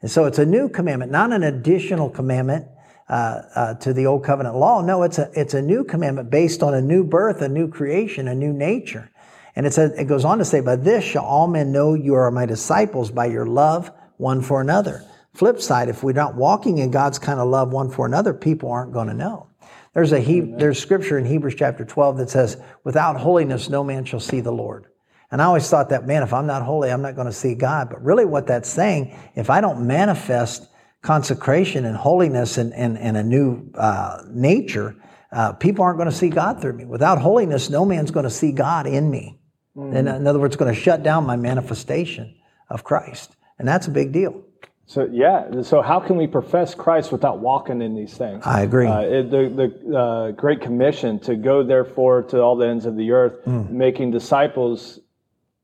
And 0.00 0.10
so 0.10 0.26
it's 0.26 0.38
a 0.38 0.46
new 0.46 0.68
commandment, 0.68 1.10
not 1.10 1.32
an 1.32 1.42
additional 1.42 2.08
commandment 2.08 2.66
uh, 3.10 3.42
uh, 3.56 3.74
to 3.74 3.92
the 3.92 4.06
old 4.06 4.24
covenant 4.24 4.54
law. 4.54 4.80
No, 4.80 5.02
it's 5.02 5.18
a 5.18 5.28
it's 5.34 5.52
a 5.52 5.60
new 5.60 5.82
commandment 5.82 6.30
based 6.30 6.62
on 6.62 6.74
a 6.74 6.80
new 6.80 7.02
birth, 7.02 7.42
a 7.42 7.48
new 7.48 7.68
creation, 7.68 8.28
a 8.28 8.34
new 8.36 8.52
nature. 8.52 9.10
And 9.56 9.66
it 9.66 9.74
says 9.74 9.90
it 9.98 10.04
goes 10.04 10.24
on 10.24 10.38
to 10.38 10.44
say, 10.44 10.60
"By 10.60 10.76
this 10.76 11.02
shall 11.02 11.24
all 11.24 11.48
men 11.48 11.72
know 11.72 11.94
you 11.94 12.14
are 12.14 12.30
my 12.30 12.46
disciples 12.46 13.10
by 13.10 13.26
your 13.26 13.46
love 13.46 13.90
one 14.18 14.40
for 14.40 14.60
another." 14.60 15.02
Flip 15.34 15.60
side, 15.60 15.88
if 15.88 16.04
we're 16.04 16.12
not 16.12 16.36
walking 16.36 16.78
in 16.78 16.92
God's 16.92 17.18
kind 17.18 17.40
of 17.40 17.48
love 17.48 17.72
one 17.72 17.90
for 17.90 18.06
another, 18.06 18.32
people 18.32 18.70
aren't 18.70 18.92
going 18.92 19.08
to 19.08 19.14
know. 19.14 19.48
There's 19.92 20.12
a 20.12 20.20
he, 20.20 20.40
there's 20.40 20.78
scripture 20.78 21.18
in 21.18 21.24
Hebrews 21.24 21.56
chapter 21.56 21.84
12 21.84 22.18
that 22.18 22.30
says, 22.30 22.58
"Without 22.84 23.16
holiness, 23.16 23.68
no 23.68 23.82
man 23.82 24.04
shall 24.04 24.20
see 24.20 24.40
the 24.40 24.52
Lord." 24.52 24.86
And 25.32 25.42
I 25.42 25.46
always 25.46 25.68
thought 25.68 25.88
that, 25.88 26.06
man, 26.06 26.22
if 26.22 26.32
I'm 26.32 26.46
not 26.46 26.62
holy, 26.62 26.92
I'm 26.92 27.02
not 27.02 27.16
going 27.16 27.26
to 27.26 27.32
see 27.32 27.56
God. 27.56 27.90
But 27.90 28.04
really, 28.04 28.24
what 28.24 28.46
that's 28.46 28.68
saying, 28.68 29.18
if 29.34 29.50
I 29.50 29.60
don't 29.60 29.84
manifest 29.84 30.68
consecration 31.02 31.84
and 31.84 31.96
holiness 31.96 32.58
and, 32.58 32.72
and, 32.74 32.98
and 32.98 33.16
a 33.16 33.22
new 33.22 33.70
uh, 33.74 34.22
nature, 34.28 34.96
uh, 35.32 35.52
people 35.52 35.84
aren't 35.84 35.98
going 35.98 36.10
to 36.10 36.16
see 36.16 36.28
God 36.28 36.60
through 36.60 36.74
me. 36.74 36.84
Without 36.84 37.18
holiness, 37.18 37.70
no 37.70 37.84
man's 37.84 38.10
going 38.10 38.24
to 38.24 38.30
see 38.30 38.52
God 38.52 38.86
in 38.86 39.10
me. 39.10 39.38
Mm. 39.76 39.94
In, 39.94 40.08
in 40.08 40.26
other 40.26 40.38
words, 40.38 40.56
going 40.56 40.74
to 40.74 40.80
shut 40.80 41.02
down 41.02 41.24
my 41.24 41.36
manifestation 41.36 42.34
of 42.68 42.84
Christ. 42.84 43.36
And 43.58 43.66
that's 43.66 43.86
a 43.86 43.90
big 43.90 44.12
deal. 44.12 44.42
So 44.86 45.08
yeah, 45.12 45.62
so 45.62 45.82
how 45.82 46.00
can 46.00 46.16
we 46.16 46.26
profess 46.26 46.74
Christ 46.74 47.12
without 47.12 47.38
walking 47.38 47.80
in 47.80 47.94
these 47.94 48.16
things? 48.16 48.44
I 48.44 48.62
agree. 48.62 48.88
Uh, 48.88 49.02
it, 49.02 49.30
the 49.30 49.70
the 49.86 49.96
uh, 49.96 50.30
Great 50.32 50.60
Commission 50.60 51.20
to 51.20 51.36
go 51.36 51.62
therefore 51.62 52.24
to 52.24 52.40
all 52.40 52.56
the 52.56 52.66
ends 52.66 52.86
of 52.86 52.96
the 52.96 53.12
earth, 53.12 53.44
mm. 53.44 53.70
making 53.70 54.10
disciples 54.10 54.98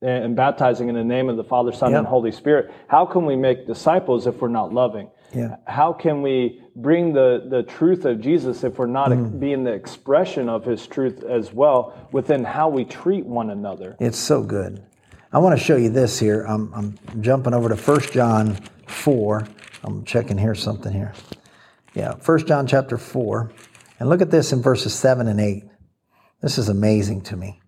and 0.00 0.36
baptizing 0.36 0.88
in 0.88 0.94
the 0.94 1.02
name 1.02 1.28
of 1.28 1.36
the 1.36 1.42
Father, 1.42 1.72
Son, 1.72 1.90
yep. 1.90 1.98
and 1.98 2.06
Holy 2.06 2.30
Spirit. 2.30 2.70
How 2.86 3.04
can 3.04 3.26
we 3.26 3.34
make 3.34 3.66
disciples 3.66 4.28
if 4.28 4.40
we're 4.40 4.46
not 4.46 4.72
loving? 4.72 5.10
Yeah. 5.36 5.56
How 5.66 5.92
can 5.92 6.22
we 6.22 6.62
bring 6.74 7.12
the, 7.12 7.46
the 7.48 7.62
truth 7.62 8.06
of 8.06 8.20
Jesus 8.20 8.64
if 8.64 8.78
we're 8.78 8.86
not 8.86 9.10
mm. 9.10 9.38
being 9.38 9.64
the 9.64 9.72
expression 9.72 10.48
of 10.48 10.64
his 10.64 10.86
truth 10.86 11.24
as 11.24 11.52
well 11.52 12.08
within 12.10 12.42
how 12.42 12.70
we 12.70 12.84
treat 12.84 13.26
one 13.26 13.50
another? 13.50 13.96
It's 14.00 14.18
so 14.18 14.42
good. 14.42 14.82
I 15.32 15.38
want 15.38 15.58
to 15.58 15.62
show 15.62 15.76
you 15.76 15.90
this 15.90 16.18
here. 16.18 16.44
I'm, 16.44 16.72
I'm 16.72 17.22
jumping 17.22 17.52
over 17.52 17.68
to 17.68 17.76
1 17.76 18.00
John 18.12 18.56
4. 18.86 19.46
I'm 19.84 20.04
checking 20.04 20.38
here 20.38 20.54
something 20.54 20.92
here. 20.92 21.12
Yeah, 21.94 22.14
1 22.14 22.46
John 22.46 22.66
chapter 22.66 22.96
4. 22.96 23.52
And 24.00 24.08
look 24.08 24.22
at 24.22 24.30
this 24.30 24.52
in 24.52 24.62
verses 24.62 24.94
7 24.94 25.28
and 25.28 25.38
8. 25.38 25.64
This 26.40 26.56
is 26.56 26.70
amazing 26.70 27.22
to 27.22 27.36
me. 27.36 27.60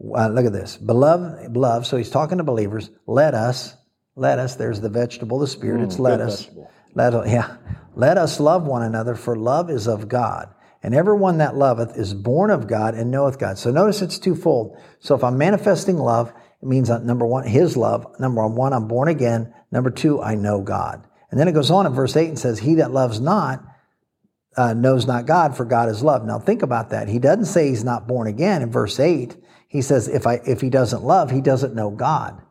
Uh, 0.00 0.28
look 0.28 0.46
at 0.46 0.52
this. 0.52 0.76
Beloved, 0.76 1.52
beloved, 1.52 1.86
so 1.86 1.96
he's 1.96 2.10
talking 2.10 2.38
to 2.38 2.44
believers. 2.44 2.90
Let 3.06 3.34
us, 3.34 3.74
let 4.14 4.38
us, 4.38 4.54
there's 4.54 4.80
the 4.80 4.88
vegetable, 4.88 5.40
the 5.40 5.48
spirit, 5.48 5.80
mm, 5.80 5.84
it's 5.84 5.98
let 5.98 6.20
us. 6.20 6.44
Vegetable. 6.44 6.70
Let, 6.94 7.12
yeah, 7.28 7.56
let 7.94 8.18
us 8.18 8.40
love 8.40 8.64
one 8.64 8.82
another, 8.82 9.14
for 9.14 9.36
love 9.36 9.70
is 9.70 9.86
of 9.86 10.08
God. 10.08 10.54
And 10.82 10.94
everyone 10.94 11.38
that 11.38 11.56
loveth 11.56 11.96
is 11.96 12.14
born 12.14 12.50
of 12.50 12.66
God 12.66 12.94
and 12.94 13.10
knoweth 13.10 13.38
God. 13.38 13.58
So 13.58 13.70
notice 13.70 14.00
it's 14.00 14.18
twofold. 14.18 14.76
So 15.00 15.14
if 15.14 15.24
I'm 15.24 15.36
manifesting 15.36 15.96
love, 15.96 16.32
it 16.62 16.66
means 16.66 16.88
that 16.88 17.04
number 17.04 17.26
one, 17.26 17.46
His 17.46 17.76
love. 17.76 18.06
Number 18.20 18.46
one, 18.46 18.72
I'm 18.72 18.88
born 18.88 19.08
again. 19.08 19.52
Number 19.70 19.90
two, 19.90 20.22
I 20.22 20.34
know 20.34 20.60
God. 20.60 21.04
And 21.30 21.38
then 21.38 21.48
it 21.48 21.52
goes 21.52 21.70
on 21.70 21.86
in 21.86 21.92
verse 21.92 22.16
8 22.16 22.28
and 22.28 22.38
says, 22.38 22.60
He 22.60 22.74
that 22.76 22.92
loves 22.92 23.20
not, 23.20 23.62
uh, 24.56 24.74
knows 24.74 25.06
not 25.06 25.26
God, 25.26 25.56
for 25.56 25.64
God 25.64 25.88
is 25.88 26.02
love. 26.02 26.24
Now 26.24 26.38
think 26.38 26.62
about 26.62 26.90
that. 26.90 27.08
He 27.08 27.18
doesn't 27.18 27.46
say 27.46 27.68
he's 27.68 27.84
not 27.84 28.08
born 28.08 28.26
again 28.26 28.62
in 28.62 28.70
verse 28.70 28.98
8. 28.98 29.36
He 29.68 29.82
says, 29.82 30.08
if, 30.08 30.26
I, 30.26 30.40
if 30.46 30.60
he 30.60 30.70
doesn't 30.70 31.04
love, 31.04 31.30
he 31.30 31.40
doesn't 31.40 31.74
know 31.74 31.90
God. 31.90 32.42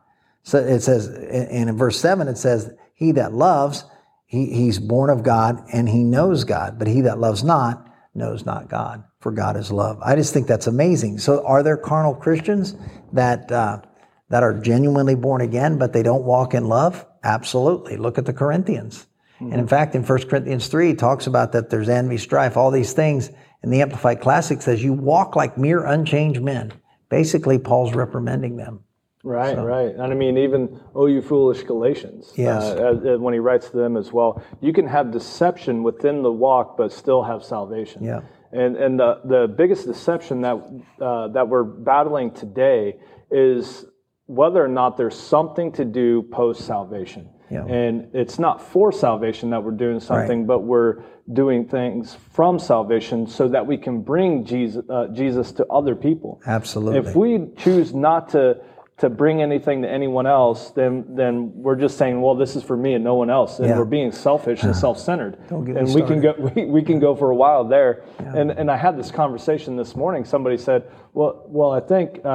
So 0.44 0.58
it 0.58 0.80
says, 0.80 1.08
and 1.08 1.68
in 1.68 1.76
verse 1.76 2.00
7, 2.00 2.28
it 2.28 2.38
says, 2.38 2.70
he 2.94 3.12
that 3.12 3.34
loves, 3.34 3.84
he, 4.28 4.52
he's 4.52 4.78
born 4.78 5.08
of 5.08 5.22
God 5.22 5.64
and 5.72 5.88
he 5.88 6.04
knows 6.04 6.44
God, 6.44 6.78
but 6.78 6.86
he 6.86 7.00
that 7.00 7.18
loves 7.18 7.42
not 7.42 7.86
knows 8.14 8.44
not 8.44 8.68
God, 8.68 9.04
for 9.20 9.32
God 9.32 9.56
is 9.56 9.72
love. 9.72 9.98
I 10.02 10.16
just 10.16 10.34
think 10.34 10.46
that's 10.46 10.66
amazing. 10.66 11.18
So 11.18 11.46
are 11.46 11.62
there 11.62 11.78
carnal 11.78 12.14
Christians 12.14 12.74
that, 13.12 13.50
uh, 13.50 13.80
that 14.28 14.42
are 14.42 14.60
genuinely 14.60 15.14
born 15.14 15.40
again, 15.40 15.78
but 15.78 15.94
they 15.94 16.02
don't 16.02 16.24
walk 16.24 16.52
in 16.52 16.68
love? 16.68 17.06
Absolutely. 17.24 17.96
Look 17.96 18.18
at 18.18 18.26
the 18.26 18.34
Corinthians. 18.34 19.06
Mm-hmm. 19.36 19.52
And 19.52 19.60
in 19.62 19.68
fact, 19.68 19.94
in 19.94 20.04
1 20.04 20.28
Corinthians 20.28 20.68
3, 20.68 20.90
it 20.90 20.98
talks 20.98 21.26
about 21.26 21.52
that 21.52 21.70
there's 21.70 21.88
envy, 21.88 22.18
strife, 22.18 22.56
all 22.56 22.70
these 22.70 22.92
things. 22.92 23.30
And 23.62 23.72
the 23.72 23.80
Amplified 23.80 24.20
Classic 24.20 24.60
says, 24.60 24.82
you 24.82 24.92
walk 24.92 25.36
like 25.36 25.56
mere 25.56 25.86
unchanged 25.86 26.42
men. 26.42 26.72
Basically, 27.08 27.58
Paul's 27.58 27.94
reprimanding 27.94 28.56
them. 28.56 28.84
Right, 29.28 29.56
so. 29.56 29.62
right. 29.62 29.94
And 29.94 30.02
I 30.02 30.14
mean, 30.14 30.38
even, 30.38 30.80
oh, 30.94 31.04
you 31.04 31.20
foolish 31.20 31.62
Galatians. 31.62 32.32
Yes. 32.34 32.64
Uh, 32.64 33.18
when 33.18 33.34
he 33.34 33.40
writes 33.40 33.68
to 33.68 33.76
them 33.76 33.98
as 33.98 34.10
well, 34.10 34.42
you 34.62 34.72
can 34.72 34.86
have 34.86 35.10
deception 35.10 35.82
within 35.82 36.22
the 36.22 36.32
walk, 36.32 36.78
but 36.78 36.92
still 36.92 37.22
have 37.22 37.44
salvation. 37.44 38.02
Yeah. 38.02 38.20
And, 38.52 38.76
and 38.76 38.98
the, 38.98 39.20
the 39.24 39.54
biggest 39.54 39.86
deception 39.86 40.40
that, 40.40 40.56
uh, 40.98 41.28
that 41.28 41.46
we're 41.46 41.64
battling 41.64 42.30
today 42.32 42.96
is 43.30 43.84
whether 44.24 44.64
or 44.64 44.68
not 44.68 44.96
there's 44.96 45.18
something 45.18 45.72
to 45.72 45.84
do 45.84 46.22
post 46.22 46.64
salvation. 46.64 47.28
Yeah. 47.50 47.66
And 47.66 48.08
it's 48.14 48.38
not 48.38 48.62
for 48.62 48.92
salvation 48.92 49.50
that 49.50 49.62
we're 49.62 49.72
doing 49.72 50.00
something, 50.00 50.40
right. 50.40 50.46
but 50.46 50.60
we're 50.60 51.02
doing 51.30 51.68
things 51.68 52.16
from 52.32 52.58
salvation 52.58 53.26
so 53.26 53.48
that 53.48 53.66
we 53.66 53.76
can 53.76 54.00
bring 54.00 54.46
Jesus, 54.46 54.82
uh, 54.88 55.08
Jesus 55.12 55.52
to 55.52 55.66
other 55.66 55.94
people. 55.94 56.40
Absolutely. 56.46 57.10
If 57.10 57.14
we 57.14 57.48
choose 57.58 57.94
not 57.94 58.30
to 58.30 58.62
to 58.98 59.08
bring 59.08 59.40
anything 59.42 59.82
to 59.82 59.88
anyone 59.88 60.26
else, 60.26 60.72
then 60.72 61.04
then 61.10 61.52
we're 61.54 61.76
just 61.76 61.96
saying, 61.96 62.20
well, 62.20 62.34
this 62.34 62.56
is 62.56 62.64
for 62.64 62.76
me 62.76 62.94
and 62.94 63.04
no 63.04 63.14
one 63.14 63.30
else, 63.30 63.60
and 63.60 63.68
yeah. 63.68 63.78
we're 63.78 63.84
being 63.84 64.10
selfish 64.10 64.62
and 64.64 64.74
self-centered. 64.74 65.38
and 65.50 65.94
we 65.94 66.02
can 66.02 66.20
go 66.20 66.34
we, 66.54 66.64
we 66.66 66.82
can 66.82 66.98
go 66.98 67.14
for 67.14 67.30
a 67.30 67.36
while 67.36 67.64
there. 67.64 68.04
Yeah. 68.20 68.36
And 68.36 68.50
and 68.50 68.70
I 68.70 68.76
had 68.76 68.98
this 68.98 69.10
conversation 69.10 69.76
this 69.76 69.94
morning. 69.94 70.24
Somebody 70.24 70.56
said, 70.56 70.90
well, 71.12 71.44
well, 71.46 71.70
I 71.70 71.80
think 71.80 72.20
uh, 72.24 72.28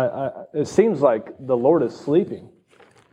I, 0.53 0.59
it 0.59 0.67
seems 0.67 1.01
like 1.01 1.33
the 1.39 1.57
Lord 1.57 1.83
is 1.83 1.95
sleeping. 1.95 2.49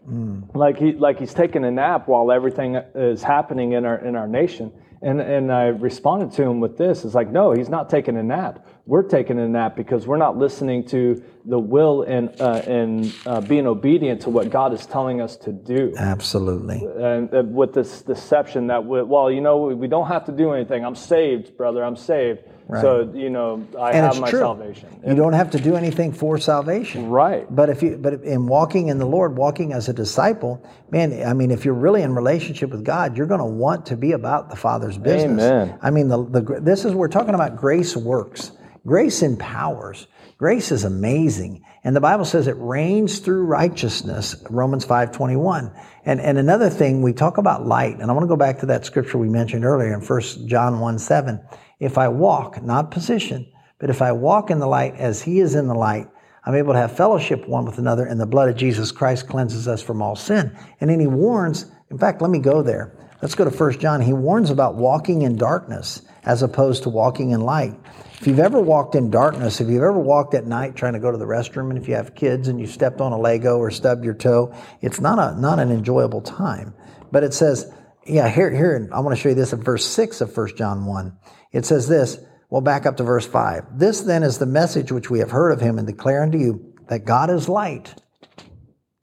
Mm. 0.08 0.54
Like 0.54 0.78
he 0.78 0.92
like 0.92 1.18
he's 1.18 1.34
taking 1.34 1.64
a 1.64 1.70
nap 1.70 2.08
while 2.08 2.30
everything 2.30 2.76
is 2.94 3.22
happening 3.22 3.72
in 3.72 3.84
our 3.84 3.98
in 4.04 4.14
our 4.16 4.28
nation. 4.28 4.72
And 5.02 5.20
and 5.20 5.50
I 5.50 5.64
responded 5.66 6.32
to 6.32 6.42
him 6.42 6.60
with 6.60 6.78
this. 6.78 7.04
It's 7.04 7.14
like, 7.14 7.30
no, 7.30 7.52
he's 7.52 7.68
not 7.68 7.90
taking 7.90 8.16
a 8.16 8.22
nap. 8.22 8.66
We're 8.90 9.04
taking 9.04 9.38
a 9.38 9.46
nap 9.46 9.76
because 9.76 10.04
we're 10.08 10.16
not 10.16 10.36
listening 10.36 10.84
to 10.86 11.22
the 11.44 11.60
will 11.60 12.02
and 12.02 12.28
uh, 12.40 12.54
and 12.66 13.14
uh, 13.24 13.40
being 13.40 13.68
obedient 13.68 14.22
to 14.22 14.30
what 14.30 14.50
God 14.50 14.74
is 14.74 14.84
telling 14.84 15.20
us 15.20 15.36
to 15.36 15.52
do. 15.52 15.94
Absolutely. 15.96 16.84
And 16.98 17.32
uh, 17.32 17.44
with 17.44 17.72
this 17.72 18.02
deception 18.02 18.66
that 18.66 18.84
we, 18.84 19.00
well, 19.02 19.30
you 19.30 19.42
know, 19.42 19.58
we 19.58 19.86
don't 19.86 20.08
have 20.08 20.24
to 20.24 20.32
do 20.32 20.50
anything. 20.50 20.84
I'm 20.84 20.96
saved, 20.96 21.56
brother. 21.56 21.84
I'm 21.84 21.94
saved. 21.94 22.40
Right. 22.66 22.82
So 22.82 23.12
you 23.14 23.30
know, 23.30 23.64
I 23.78 23.92
and 23.92 24.06
have 24.06 24.18
my 24.18 24.28
true. 24.28 24.40
salvation. 24.40 24.88
You 25.06 25.14
don't 25.14 25.34
have 25.34 25.52
to 25.52 25.60
do 25.60 25.76
anything 25.76 26.12
for 26.12 26.36
salvation. 26.36 27.10
Right. 27.10 27.46
But 27.48 27.70
if 27.70 27.84
you, 27.84 27.96
but 27.96 28.24
in 28.24 28.48
walking 28.48 28.88
in 28.88 28.98
the 28.98 29.06
Lord, 29.06 29.36
walking 29.36 29.72
as 29.72 29.88
a 29.88 29.92
disciple, 29.92 30.66
man, 30.90 31.24
I 31.24 31.32
mean, 31.32 31.52
if 31.52 31.64
you're 31.64 31.74
really 31.74 32.02
in 32.02 32.12
relationship 32.12 32.70
with 32.70 32.84
God, 32.84 33.16
you're 33.16 33.28
going 33.28 33.38
to 33.38 33.44
want 33.44 33.86
to 33.86 33.96
be 33.96 34.10
about 34.10 34.50
the 34.50 34.56
Father's 34.56 34.98
business. 34.98 35.44
Amen. 35.44 35.78
I 35.80 35.90
mean, 35.90 36.08
the, 36.08 36.24
the 36.24 36.60
this 36.60 36.84
is 36.84 36.92
we're 36.92 37.06
talking 37.06 37.36
about 37.36 37.54
grace 37.54 37.96
works. 37.96 38.50
Grace 38.86 39.22
empowers. 39.22 40.06
Grace 40.38 40.72
is 40.72 40.84
amazing. 40.84 41.62
And 41.84 41.94
the 41.94 42.00
Bible 42.00 42.24
says 42.24 42.46
it 42.46 42.56
reigns 42.58 43.18
through 43.18 43.44
righteousness, 43.44 44.36
Romans 44.48 44.86
5.21. 44.86 45.78
And, 46.04 46.20
and 46.20 46.38
another 46.38 46.70
thing, 46.70 47.02
we 47.02 47.12
talk 47.12 47.38
about 47.38 47.66
light, 47.66 47.98
and 47.98 48.10
I 48.10 48.14
want 48.14 48.24
to 48.24 48.28
go 48.28 48.36
back 48.36 48.58
to 48.60 48.66
that 48.66 48.86
scripture 48.86 49.18
we 49.18 49.28
mentioned 49.28 49.64
earlier 49.64 49.92
in 49.92 50.00
1 50.00 50.48
John 50.48 50.80
1 50.80 50.98
7. 50.98 51.40
If 51.78 51.98
I 51.98 52.08
walk, 52.08 52.62
not 52.62 52.90
position, 52.90 53.50
but 53.78 53.90
if 53.90 54.00
I 54.02 54.12
walk 54.12 54.50
in 54.50 54.58
the 54.58 54.66
light 54.66 54.94
as 54.96 55.22
he 55.22 55.40
is 55.40 55.54
in 55.54 55.68
the 55.68 55.74
light, 55.74 56.08
I'm 56.44 56.54
able 56.54 56.72
to 56.72 56.78
have 56.78 56.96
fellowship 56.96 57.46
one 57.46 57.66
with 57.66 57.78
another, 57.78 58.06
and 58.06 58.18
the 58.18 58.26
blood 58.26 58.48
of 58.48 58.56
Jesus 58.56 58.92
Christ 58.92 59.28
cleanses 59.28 59.68
us 59.68 59.82
from 59.82 60.00
all 60.00 60.16
sin. 60.16 60.56
And 60.80 60.88
then 60.88 61.00
he 61.00 61.06
warns, 61.06 61.70
in 61.90 61.98
fact, 61.98 62.22
let 62.22 62.30
me 62.30 62.38
go 62.38 62.62
there. 62.62 62.96
Let's 63.22 63.34
go 63.34 63.44
to 63.44 63.50
1 63.50 63.78
John. 63.78 64.00
He 64.00 64.12
warns 64.12 64.50
about 64.50 64.76
walking 64.76 65.22
in 65.22 65.36
darkness 65.36 66.02
as 66.24 66.42
opposed 66.42 66.84
to 66.84 66.88
walking 66.88 67.32
in 67.32 67.40
light. 67.40 67.78
If 68.20 68.26
you've 68.26 68.38
ever 68.38 68.60
walked 68.60 68.94
in 68.94 69.10
darkness, 69.10 69.60
if 69.60 69.68
you've 69.68 69.82
ever 69.82 69.98
walked 69.98 70.34
at 70.34 70.46
night 70.46 70.76
trying 70.76 70.92
to 70.94 70.98
go 70.98 71.10
to 71.10 71.18
the 71.18 71.26
restroom, 71.26 71.70
and 71.70 71.78
if 71.78 71.88
you 71.88 71.94
have 71.94 72.14
kids 72.14 72.48
and 72.48 72.60
you 72.60 72.66
stepped 72.66 73.00
on 73.00 73.12
a 73.12 73.18
Lego 73.18 73.58
or 73.58 73.70
stubbed 73.70 74.04
your 74.04 74.14
toe, 74.14 74.54
it's 74.80 75.00
not 75.00 75.18
a 75.18 75.38
not 75.40 75.58
an 75.58 75.70
enjoyable 75.70 76.20
time. 76.20 76.74
But 77.12 77.24
it 77.24 77.34
says, 77.34 77.72
yeah, 78.06 78.28
here, 78.28 78.50
here, 78.50 78.88
I 78.92 79.00
want 79.00 79.16
to 79.16 79.22
show 79.22 79.30
you 79.30 79.34
this 79.34 79.52
in 79.52 79.62
verse 79.62 79.86
6 79.86 80.20
of 80.20 80.36
1 80.36 80.56
John 80.56 80.86
1. 80.86 81.16
It 81.52 81.66
says 81.66 81.88
this, 81.88 82.18
well, 82.48 82.60
back 82.60 82.86
up 82.86 82.96
to 82.96 83.04
verse 83.04 83.26
5. 83.26 83.78
This 83.78 84.00
then 84.00 84.22
is 84.22 84.38
the 84.38 84.46
message 84.46 84.90
which 84.90 85.10
we 85.10 85.18
have 85.20 85.30
heard 85.30 85.52
of 85.52 85.60
him 85.60 85.78
and 85.78 85.86
declare 85.86 86.22
unto 86.22 86.38
you 86.38 86.74
that 86.88 87.04
God 87.04 87.30
is 87.30 87.48
light. 87.48 87.94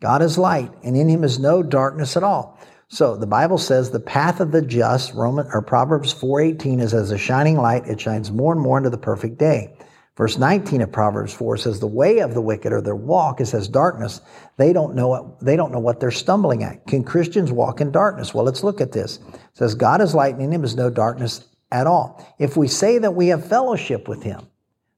God 0.01 0.21
is 0.21 0.37
light, 0.37 0.71
and 0.83 0.95
in 0.95 1.09
him 1.09 1.23
is 1.23 1.39
no 1.39 1.63
darkness 1.63 2.17
at 2.17 2.23
all. 2.23 2.59
So 2.89 3.17
the 3.17 3.27
Bible 3.27 3.57
says 3.57 3.91
the 3.91 3.99
path 3.99 4.39
of 4.39 4.51
the 4.51 4.61
just, 4.61 5.13
Roman 5.13 5.47
or 5.53 5.61
Proverbs 5.61 6.13
4:18 6.13 6.79
is 6.79 6.93
as 6.93 7.11
a 7.11 7.17
shining 7.17 7.57
light, 7.57 7.87
it 7.87 7.99
shines 7.99 8.31
more 8.31 8.53
and 8.53 8.61
more 8.61 8.77
into 8.77 8.89
the 8.89 8.97
perfect 8.97 9.37
day. 9.37 9.77
Verse 10.15 10.37
19 10.37 10.81
of 10.81 10.91
Proverbs 10.91 11.31
4 11.31 11.57
says 11.57 11.79
the 11.79 11.85
way 11.85 12.19
of 12.19 12.33
the 12.33 12.41
wicked 12.41 12.73
or 12.73 12.81
their 12.81 12.95
walk 12.95 13.39
is 13.39 13.53
as 13.53 13.67
darkness. 13.67 14.19
They 14.57 14.73
don't 14.73 14.95
know 14.95 15.09
what, 15.09 15.39
they 15.41 15.55
don't 15.55 15.71
know 15.71 15.79
what 15.79 15.99
they're 15.99 16.09
stumbling 16.09 16.63
at. 16.63 16.87
Can 16.87 17.03
Christians 17.03 17.51
walk 17.51 17.81
in 17.81 17.91
darkness? 17.91 18.33
Well, 18.33 18.43
let's 18.43 18.63
look 18.63 18.81
at 18.81 18.93
this. 18.93 19.19
It 19.31 19.39
says 19.53 19.75
God 19.75 20.01
is 20.01 20.15
light 20.15 20.33
and 20.33 20.41
in 20.41 20.51
him 20.51 20.63
is 20.63 20.75
no 20.75 20.89
darkness 20.89 21.45
at 21.71 21.87
all. 21.87 22.25
If 22.39 22.57
we 22.57 22.67
say 22.67 22.97
that 22.99 23.15
we 23.15 23.27
have 23.27 23.47
fellowship 23.47 24.07
with 24.07 24.23
Him, 24.23 24.47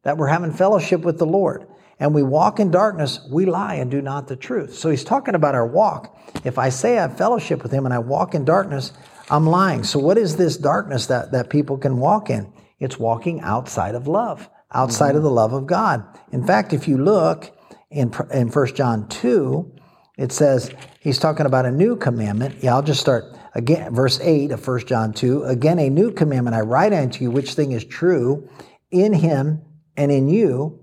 that 0.03 0.17
we're 0.17 0.27
having 0.27 0.53
fellowship 0.53 1.01
with 1.01 1.17
the 1.17 1.25
Lord, 1.25 1.67
and 1.99 2.13
we 2.13 2.23
walk 2.23 2.59
in 2.59 2.71
darkness, 2.71 3.19
we 3.29 3.45
lie 3.45 3.75
and 3.75 3.91
do 3.91 4.01
not 4.01 4.27
the 4.27 4.35
truth. 4.35 4.73
So 4.75 4.89
He's 4.89 5.03
talking 5.03 5.35
about 5.35 5.55
our 5.55 5.67
walk. 5.67 6.17
If 6.43 6.57
I 6.57 6.69
say 6.69 6.97
I 6.97 7.01
have 7.01 7.17
fellowship 7.17 7.63
with 7.63 7.71
Him 7.71 7.85
and 7.85 7.93
I 7.93 7.99
walk 7.99 8.33
in 8.35 8.45
darkness, 8.45 8.93
I'm 9.29 9.45
lying. 9.45 9.83
So 9.83 9.99
what 9.99 10.17
is 10.17 10.37
this 10.37 10.57
darkness 10.57 11.07
that, 11.07 11.31
that 11.31 11.49
people 11.49 11.77
can 11.77 11.97
walk 11.97 12.29
in? 12.29 12.51
It's 12.79 12.97
walking 12.97 13.41
outside 13.41 13.95
of 13.95 14.07
love, 14.07 14.49
outside 14.71 15.09
mm-hmm. 15.09 15.17
of 15.17 15.23
the 15.23 15.31
love 15.31 15.53
of 15.53 15.67
God. 15.67 16.03
In 16.31 16.45
fact, 16.45 16.73
if 16.73 16.87
you 16.87 16.97
look 16.97 17.51
in, 17.91 18.13
in 18.31 18.49
1 18.49 18.75
John 18.75 19.07
2, 19.09 19.75
it 20.17 20.31
says, 20.31 20.71
he's 20.99 21.19
talking 21.19 21.45
about 21.45 21.65
a 21.65 21.71
new 21.71 21.95
commandment. 21.95 22.63
Yeah, 22.63 22.75
I'll 22.75 22.81
just 22.81 23.01
start 23.01 23.35
Again, 23.55 23.93
verse 23.93 24.19
8 24.21 24.51
of 24.51 24.65
1 24.65 24.85
John 24.85 25.13
2 25.13 25.43
Again, 25.45 25.79
a 25.79 25.89
new 25.89 26.11
commandment 26.11 26.55
I 26.55 26.61
write 26.61 26.93
unto 26.93 27.23
you, 27.23 27.31
which 27.31 27.53
thing 27.53 27.71
is 27.71 27.83
true 27.83 28.47
in 28.91 29.13
him 29.13 29.61
and 29.97 30.11
in 30.11 30.27
you, 30.27 30.79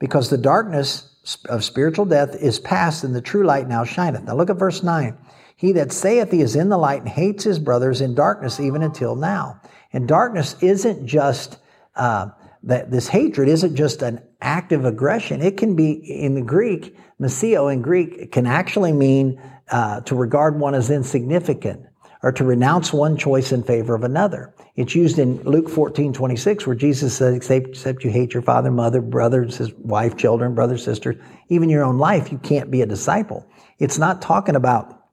because 0.00 0.28
the 0.28 0.38
darkness 0.38 1.06
of 1.48 1.62
spiritual 1.62 2.06
death 2.06 2.34
is 2.34 2.58
past, 2.58 3.04
and 3.04 3.14
the 3.14 3.20
true 3.20 3.44
light 3.44 3.68
now 3.68 3.84
shineth. 3.84 4.24
Now 4.24 4.34
look 4.34 4.50
at 4.50 4.56
verse 4.56 4.82
9. 4.82 5.16
He 5.54 5.72
that 5.72 5.92
saith 5.92 6.30
he 6.30 6.40
is 6.40 6.56
in 6.56 6.70
the 6.70 6.78
light 6.78 7.02
and 7.02 7.08
hates 7.08 7.44
his 7.44 7.58
brothers 7.58 8.00
in 8.00 8.14
darkness 8.14 8.58
even 8.58 8.82
until 8.82 9.14
now. 9.14 9.60
And 9.92 10.08
darkness 10.08 10.56
isn't 10.62 11.06
just 11.06 11.58
uh, 11.94 12.30
that 12.62 12.90
this 12.90 13.08
hatred 13.08 13.48
isn't 13.48 13.76
just 13.76 14.00
an 14.00 14.22
act 14.40 14.72
of 14.72 14.86
aggression. 14.86 15.42
It 15.42 15.58
can 15.58 15.76
be 15.76 15.92
in 15.92 16.34
the 16.34 16.42
Greek, 16.42 16.96
miseo 17.20 17.70
in 17.70 17.82
Greek 17.82 18.32
can 18.32 18.46
actually 18.46 18.92
mean 18.92 19.40
uh, 19.70 20.00
to 20.00 20.14
regard 20.14 20.58
one 20.58 20.74
as 20.74 20.90
insignificant 20.90 21.84
or 22.22 22.32
to 22.32 22.44
renounce 22.44 22.92
one 22.92 23.16
choice 23.16 23.52
in 23.52 23.62
favor 23.62 23.94
of 23.94 24.02
another. 24.02 24.54
It's 24.76 24.94
used 24.94 25.18
in 25.18 25.42
Luke 25.42 25.68
14, 25.68 26.12
26, 26.12 26.66
where 26.66 26.76
Jesus 26.76 27.16
says, 27.16 27.34
except, 27.34 28.04
you 28.04 28.10
hate 28.10 28.32
your 28.32 28.42
father, 28.42 28.70
mother, 28.70 29.00
brothers, 29.00 29.56
his 29.56 29.72
wife, 29.74 30.16
children, 30.16 30.54
brothers, 30.54 30.84
sisters, 30.84 31.16
even 31.48 31.68
your 31.68 31.84
own 31.84 31.98
life, 31.98 32.30
you 32.30 32.38
can't 32.38 32.70
be 32.70 32.82
a 32.82 32.86
disciple. 32.86 33.46
It's 33.78 33.98
not 33.98 34.22
talking 34.22 34.56
about 34.56 35.04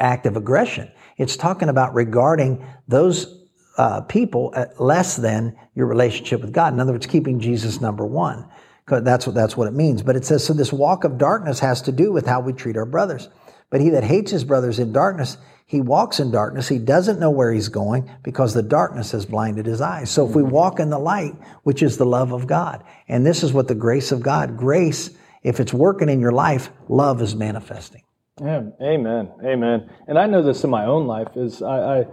active 0.00 0.36
aggression. 0.36 0.90
It's 1.16 1.36
talking 1.36 1.68
about 1.68 1.94
regarding 1.94 2.64
those 2.86 3.46
uh, 3.78 4.02
people 4.02 4.54
less 4.78 5.16
than 5.16 5.56
your 5.74 5.86
relationship 5.86 6.40
with 6.40 6.52
God. 6.52 6.72
In 6.72 6.80
other 6.80 6.92
words, 6.92 7.06
keeping 7.06 7.40
Jesus 7.40 7.80
number 7.80 8.04
one. 8.04 8.48
That's 8.86 9.26
what, 9.26 9.34
that's 9.34 9.56
what 9.56 9.68
it 9.68 9.74
means. 9.74 10.02
But 10.02 10.16
it 10.16 10.24
says, 10.24 10.44
so 10.44 10.52
this 10.52 10.72
walk 10.72 11.04
of 11.04 11.18
darkness 11.18 11.60
has 11.60 11.82
to 11.82 11.92
do 11.92 12.10
with 12.10 12.26
how 12.26 12.40
we 12.40 12.52
treat 12.52 12.76
our 12.76 12.86
brothers. 12.86 13.28
But 13.70 13.80
he 13.80 13.90
that 13.90 14.04
hates 14.04 14.30
his 14.30 14.44
brothers 14.44 14.78
in 14.78 14.92
darkness, 14.92 15.36
he 15.66 15.82
walks 15.82 16.18
in 16.18 16.30
darkness. 16.30 16.66
He 16.66 16.78
doesn't 16.78 17.20
know 17.20 17.30
where 17.30 17.52
he's 17.52 17.68
going 17.68 18.10
because 18.22 18.54
the 18.54 18.62
darkness 18.62 19.12
has 19.12 19.26
blinded 19.26 19.66
his 19.66 19.82
eyes. 19.82 20.10
So 20.10 20.26
if 20.26 20.34
we 20.34 20.42
mm-hmm. 20.42 20.52
walk 20.52 20.80
in 20.80 20.88
the 20.88 20.98
light, 20.98 21.34
which 21.64 21.82
is 21.82 21.98
the 21.98 22.06
love 22.06 22.32
of 22.32 22.46
God, 22.46 22.82
and 23.06 23.26
this 23.26 23.42
is 23.42 23.52
what 23.52 23.68
the 23.68 23.74
grace 23.74 24.10
of 24.10 24.22
God, 24.22 24.56
grace, 24.56 25.10
if 25.42 25.60
it's 25.60 25.74
working 25.74 26.08
in 26.08 26.20
your 26.20 26.32
life, 26.32 26.70
love 26.88 27.20
is 27.20 27.34
manifesting. 27.34 28.02
Yeah, 28.40 28.62
amen, 28.80 29.30
amen. 29.44 29.90
And 30.06 30.18
I 30.18 30.26
know 30.26 30.42
this 30.42 30.64
in 30.64 30.70
my 30.70 30.86
own 30.86 31.06
life 31.06 31.36
is 31.36 31.60
I, 31.60 32.00
I 32.00 32.06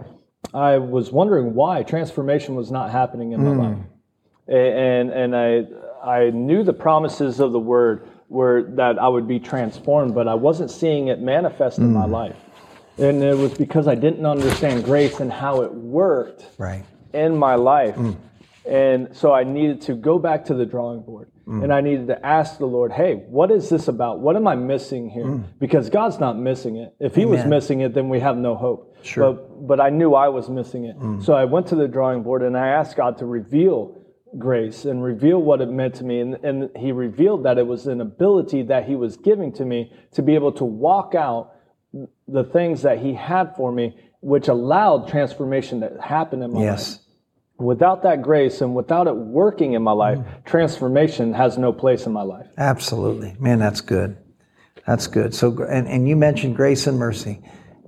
I 0.52 0.78
was 0.78 1.10
wondering 1.10 1.54
why 1.54 1.82
transformation 1.82 2.54
was 2.56 2.70
not 2.70 2.90
happening 2.90 3.32
in 3.32 3.44
my 3.44 3.52
hmm. 3.52 3.60
life, 3.60 3.78
and 4.48 5.10
and 5.10 5.36
I 5.36 5.62
I 6.04 6.30
knew 6.30 6.62
the 6.62 6.72
promises 6.72 7.40
of 7.40 7.52
the 7.52 7.58
Word 7.58 8.08
were 8.28 8.62
that 8.74 8.98
I 8.98 9.08
would 9.08 9.28
be 9.28 9.38
transformed, 9.38 10.14
but 10.14 10.28
I 10.28 10.34
wasn't 10.34 10.70
seeing 10.70 11.08
it 11.08 11.20
manifest 11.20 11.78
in 11.78 11.92
my 11.92 12.06
mm. 12.06 12.10
life, 12.10 12.36
and 12.98 13.22
it 13.22 13.36
was 13.36 13.54
because 13.54 13.86
I 13.88 13.94
didn't 13.94 14.26
understand 14.26 14.84
grace 14.84 15.20
and 15.20 15.32
how 15.32 15.62
it 15.62 15.72
worked 15.72 16.46
Right. 16.58 16.84
in 17.12 17.36
my 17.36 17.54
life. 17.54 17.96
Mm. 17.96 18.16
And 18.66 19.14
so 19.14 19.32
I 19.32 19.44
needed 19.44 19.82
to 19.82 19.94
go 19.94 20.18
back 20.18 20.46
to 20.46 20.54
the 20.54 20.66
drawing 20.66 21.02
board 21.02 21.30
mm. 21.46 21.62
and 21.62 21.72
I 21.72 21.80
needed 21.80 22.08
to 22.08 22.26
ask 22.26 22.58
the 22.58 22.66
Lord, 22.66 22.90
hey, 22.90 23.14
what 23.14 23.52
is 23.52 23.68
this 23.68 23.86
about? 23.86 24.18
What 24.18 24.34
am 24.34 24.48
I 24.48 24.56
missing 24.56 25.08
here? 25.08 25.44
Because 25.60 25.88
God's 25.88 26.18
not 26.18 26.36
missing 26.36 26.76
it. 26.76 26.92
If 26.98 27.14
He 27.14 27.24
was 27.26 27.44
missing 27.44 27.80
it, 27.80 27.94
then 27.94 28.08
we 28.08 28.18
have 28.20 28.36
no 28.36 28.56
hope. 28.56 28.96
Sure. 29.02 29.32
But, 29.32 29.68
but 29.68 29.80
I 29.80 29.90
knew 29.90 30.14
I 30.14 30.28
was 30.28 30.48
missing 30.48 30.84
it. 30.86 30.96
So 31.22 31.34
I 31.34 31.44
went 31.44 31.68
to 31.68 31.76
the 31.76 31.86
drawing 31.86 32.22
board 32.24 32.42
and 32.42 32.56
I 32.56 32.68
asked 32.68 32.96
God 32.96 33.18
to 33.18 33.26
reveal 33.26 34.00
grace 34.38 34.84
and 34.84 35.02
reveal 35.02 35.40
what 35.40 35.60
it 35.60 35.70
meant 35.70 35.94
to 35.96 36.04
me. 36.04 36.20
And, 36.20 36.34
and 36.44 36.70
He 36.76 36.92
revealed 36.92 37.44
that 37.44 37.58
it 37.58 37.66
was 37.66 37.86
an 37.86 38.00
ability 38.00 38.62
that 38.64 38.86
He 38.86 38.96
was 38.96 39.16
giving 39.16 39.52
to 39.54 39.64
me 39.64 39.92
to 40.12 40.22
be 40.22 40.34
able 40.34 40.52
to 40.52 40.64
walk 40.64 41.14
out 41.14 41.52
the 42.28 42.44
things 42.44 42.82
that 42.82 42.98
He 42.98 43.14
had 43.14 43.54
for 43.56 43.72
me, 43.72 43.96
which 44.20 44.48
allowed 44.48 45.08
transformation 45.08 45.80
to 45.80 45.96
happen 46.02 46.42
in 46.42 46.52
my 46.52 46.58
life 46.58 46.64
Yes. 46.64 47.00
without 47.58 48.02
that 48.02 48.22
grace 48.22 48.60
and 48.60 48.74
without 48.74 49.06
it 49.06 49.16
working 49.16 49.74
in 49.74 49.82
my 49.82 49.92
life, 49.92 50.18
mm. 50.18 50.44
transformation 50.44 51.32
has 51.32 51.56
no 51.56 51.72
place 51.72 52.06
in 52.06 52.12
my 52.12 52.22
life. 52.22 52.46
Absolutely. 52.58 53.36
Man, 53.38 53.58
that's 53.58 53.80
good. 53.80 54.16
That's 54.86 55.06
good. 55.06 55.34
So, 55.34 55.62
and, 55.64 55.88
and 55.88 56.08
you 56.08 56.16
mentioned 56.16 56.54
grace 56.56 56.86
and 56.86 56.98
mercy. 56.98 57.42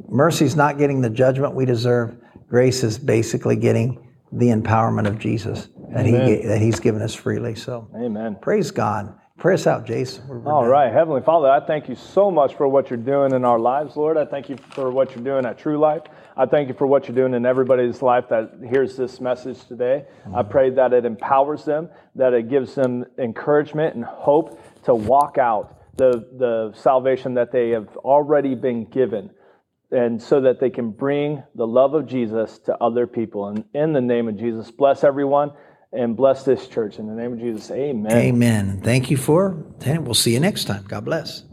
Mercy 0.09 0.45
is 0.45 0.57
not 0.57 0.79
getting 0.79 1.01
the 1.01 1.11
judgment 1.11 1.55
we 1.55 1.65
deserve. 1.65 2.17
Grace 2.49 2.83
is 2.83 2.99
basically 2.99 3.57
getting 3.57 4.05
the 4.33 4.49
empowerment 4.49 5.07
of 5.07 5.19
Jesus 5.19 5.69
that 5.93 6.07
he 6.07 6.15
Amen. 6.15 6.47
that 6.49 6.61
he's 6.61 6.81
given 6.81 7.03
us 7.03 7.15
freely. 7.15 7.55
So, 7.55 7.89
Amen. 7.95 8.37
praise 8.41 8.71
God. 8.71 9.19
Pray 9.39 9.55
us 9.55 9.69
out, 9.69 9.89
we're 9.89 10.43
All 10.51 10.63
done. 10.63 10.71
right, 10.71 10.93
Heavenly 10.93 11.23
Father, 11.23 11.49
I 11.49 11.65
thank 11.65 11.89
you 11.89 11.95
so 11.95 12.29
much 12.29 12.57
for 12.57 12.67
what 12.67 12.91
you're 12.91 12.97
doing 12.97 13.33
in 13.33 13.45
our 13.45 13.61
lives, 13.61 13.97
Lord. 13.97 14.17
I 14.17 14.25
thank 14.25 14.49
you 14.49 14.57
for 14.73 14.91
what 14.91 15.15
you're 15.15 15.23
doing 15.23 15.47
at 15.47 15.57
True 15.59 15.79
Life. 15.79 16.03
I 16.37 16.45
thank 16.45 16.67
you 16.67 16.75
for 16.75 16.89
what 16.89 17.07
you're 17.07 17.15
doing 17.15 17.35
in 17.35 17.47
everybody's 17.47 18.03
life 18.03 18.25
that 18.31 18.51
hears 18.69 18.97
this 18.97 19.21
message 19.21 19.65
today. 19.69 20.07
I 20.27 20.29
mm-hmm. 20.29 20.51
pray 20.51 20.71
that 20.71 20.93
it 20.93 21.05
empowers 21.05 21.65
them, 21.65 21.89
that 22.17 22.35
it 22.35 22.49
gives 22.49 22.75
them 22.75 23.05
encouragement 23.17 23.95
and 23.95 24.05
hope 24.05 24.61
to 24.87 24.95
walk 24.97 25.39
out 25.39 25.79
the, 25.97 26.27
the 26.37 26.73
salvation 26.75 27.35
that 27.35 27.53
they 27.53 27.71
have 27.71 27.97
already 27.99 28.57
been 28.57 28.87
given. 28.87 29.31
and 29.93 30.21
so 30.21 30.41
that 30.41 30.59
they 30.59 30.69
can 30.69 30.91
bring 30.91 31.43
the 31.55 31.67
love 31.67 31.95
of 31.95 32.07
Jesus 32.07 32.59
to 32.59 32.77
other 32.83 33.07
people. 33.07 33.49
And 33.49 33.65
in 33.73 33.93
the 33.93 34.01
name 34.01 34.29
of 34.29 34.37
Jesus, 34.37 34.71
bless 34.71 35.05
everyone 35.05 35.53
and 35.93 36.17
bless 36.17 36.45
this 36.45 36.67
church. 36.69 36.99
In 36.99 37.07
the 37.07 37.15
name 37.15 37.33
of 37.33 37.39
Jesus, 37.39 37.71
amen. 37.71 38.13
Amen. 38.13 38.81
Thank 38.83 39.11
you 39.11 39.17
for 39.17 39.65
attending. 39.77 40.05
We'll 40.05 40.15
see 40.15 40.35
you 40.35 40.41
next 40.41 40.65
time. 40.65 40.85
God 40.87 41.05
bless. 41.05 41.45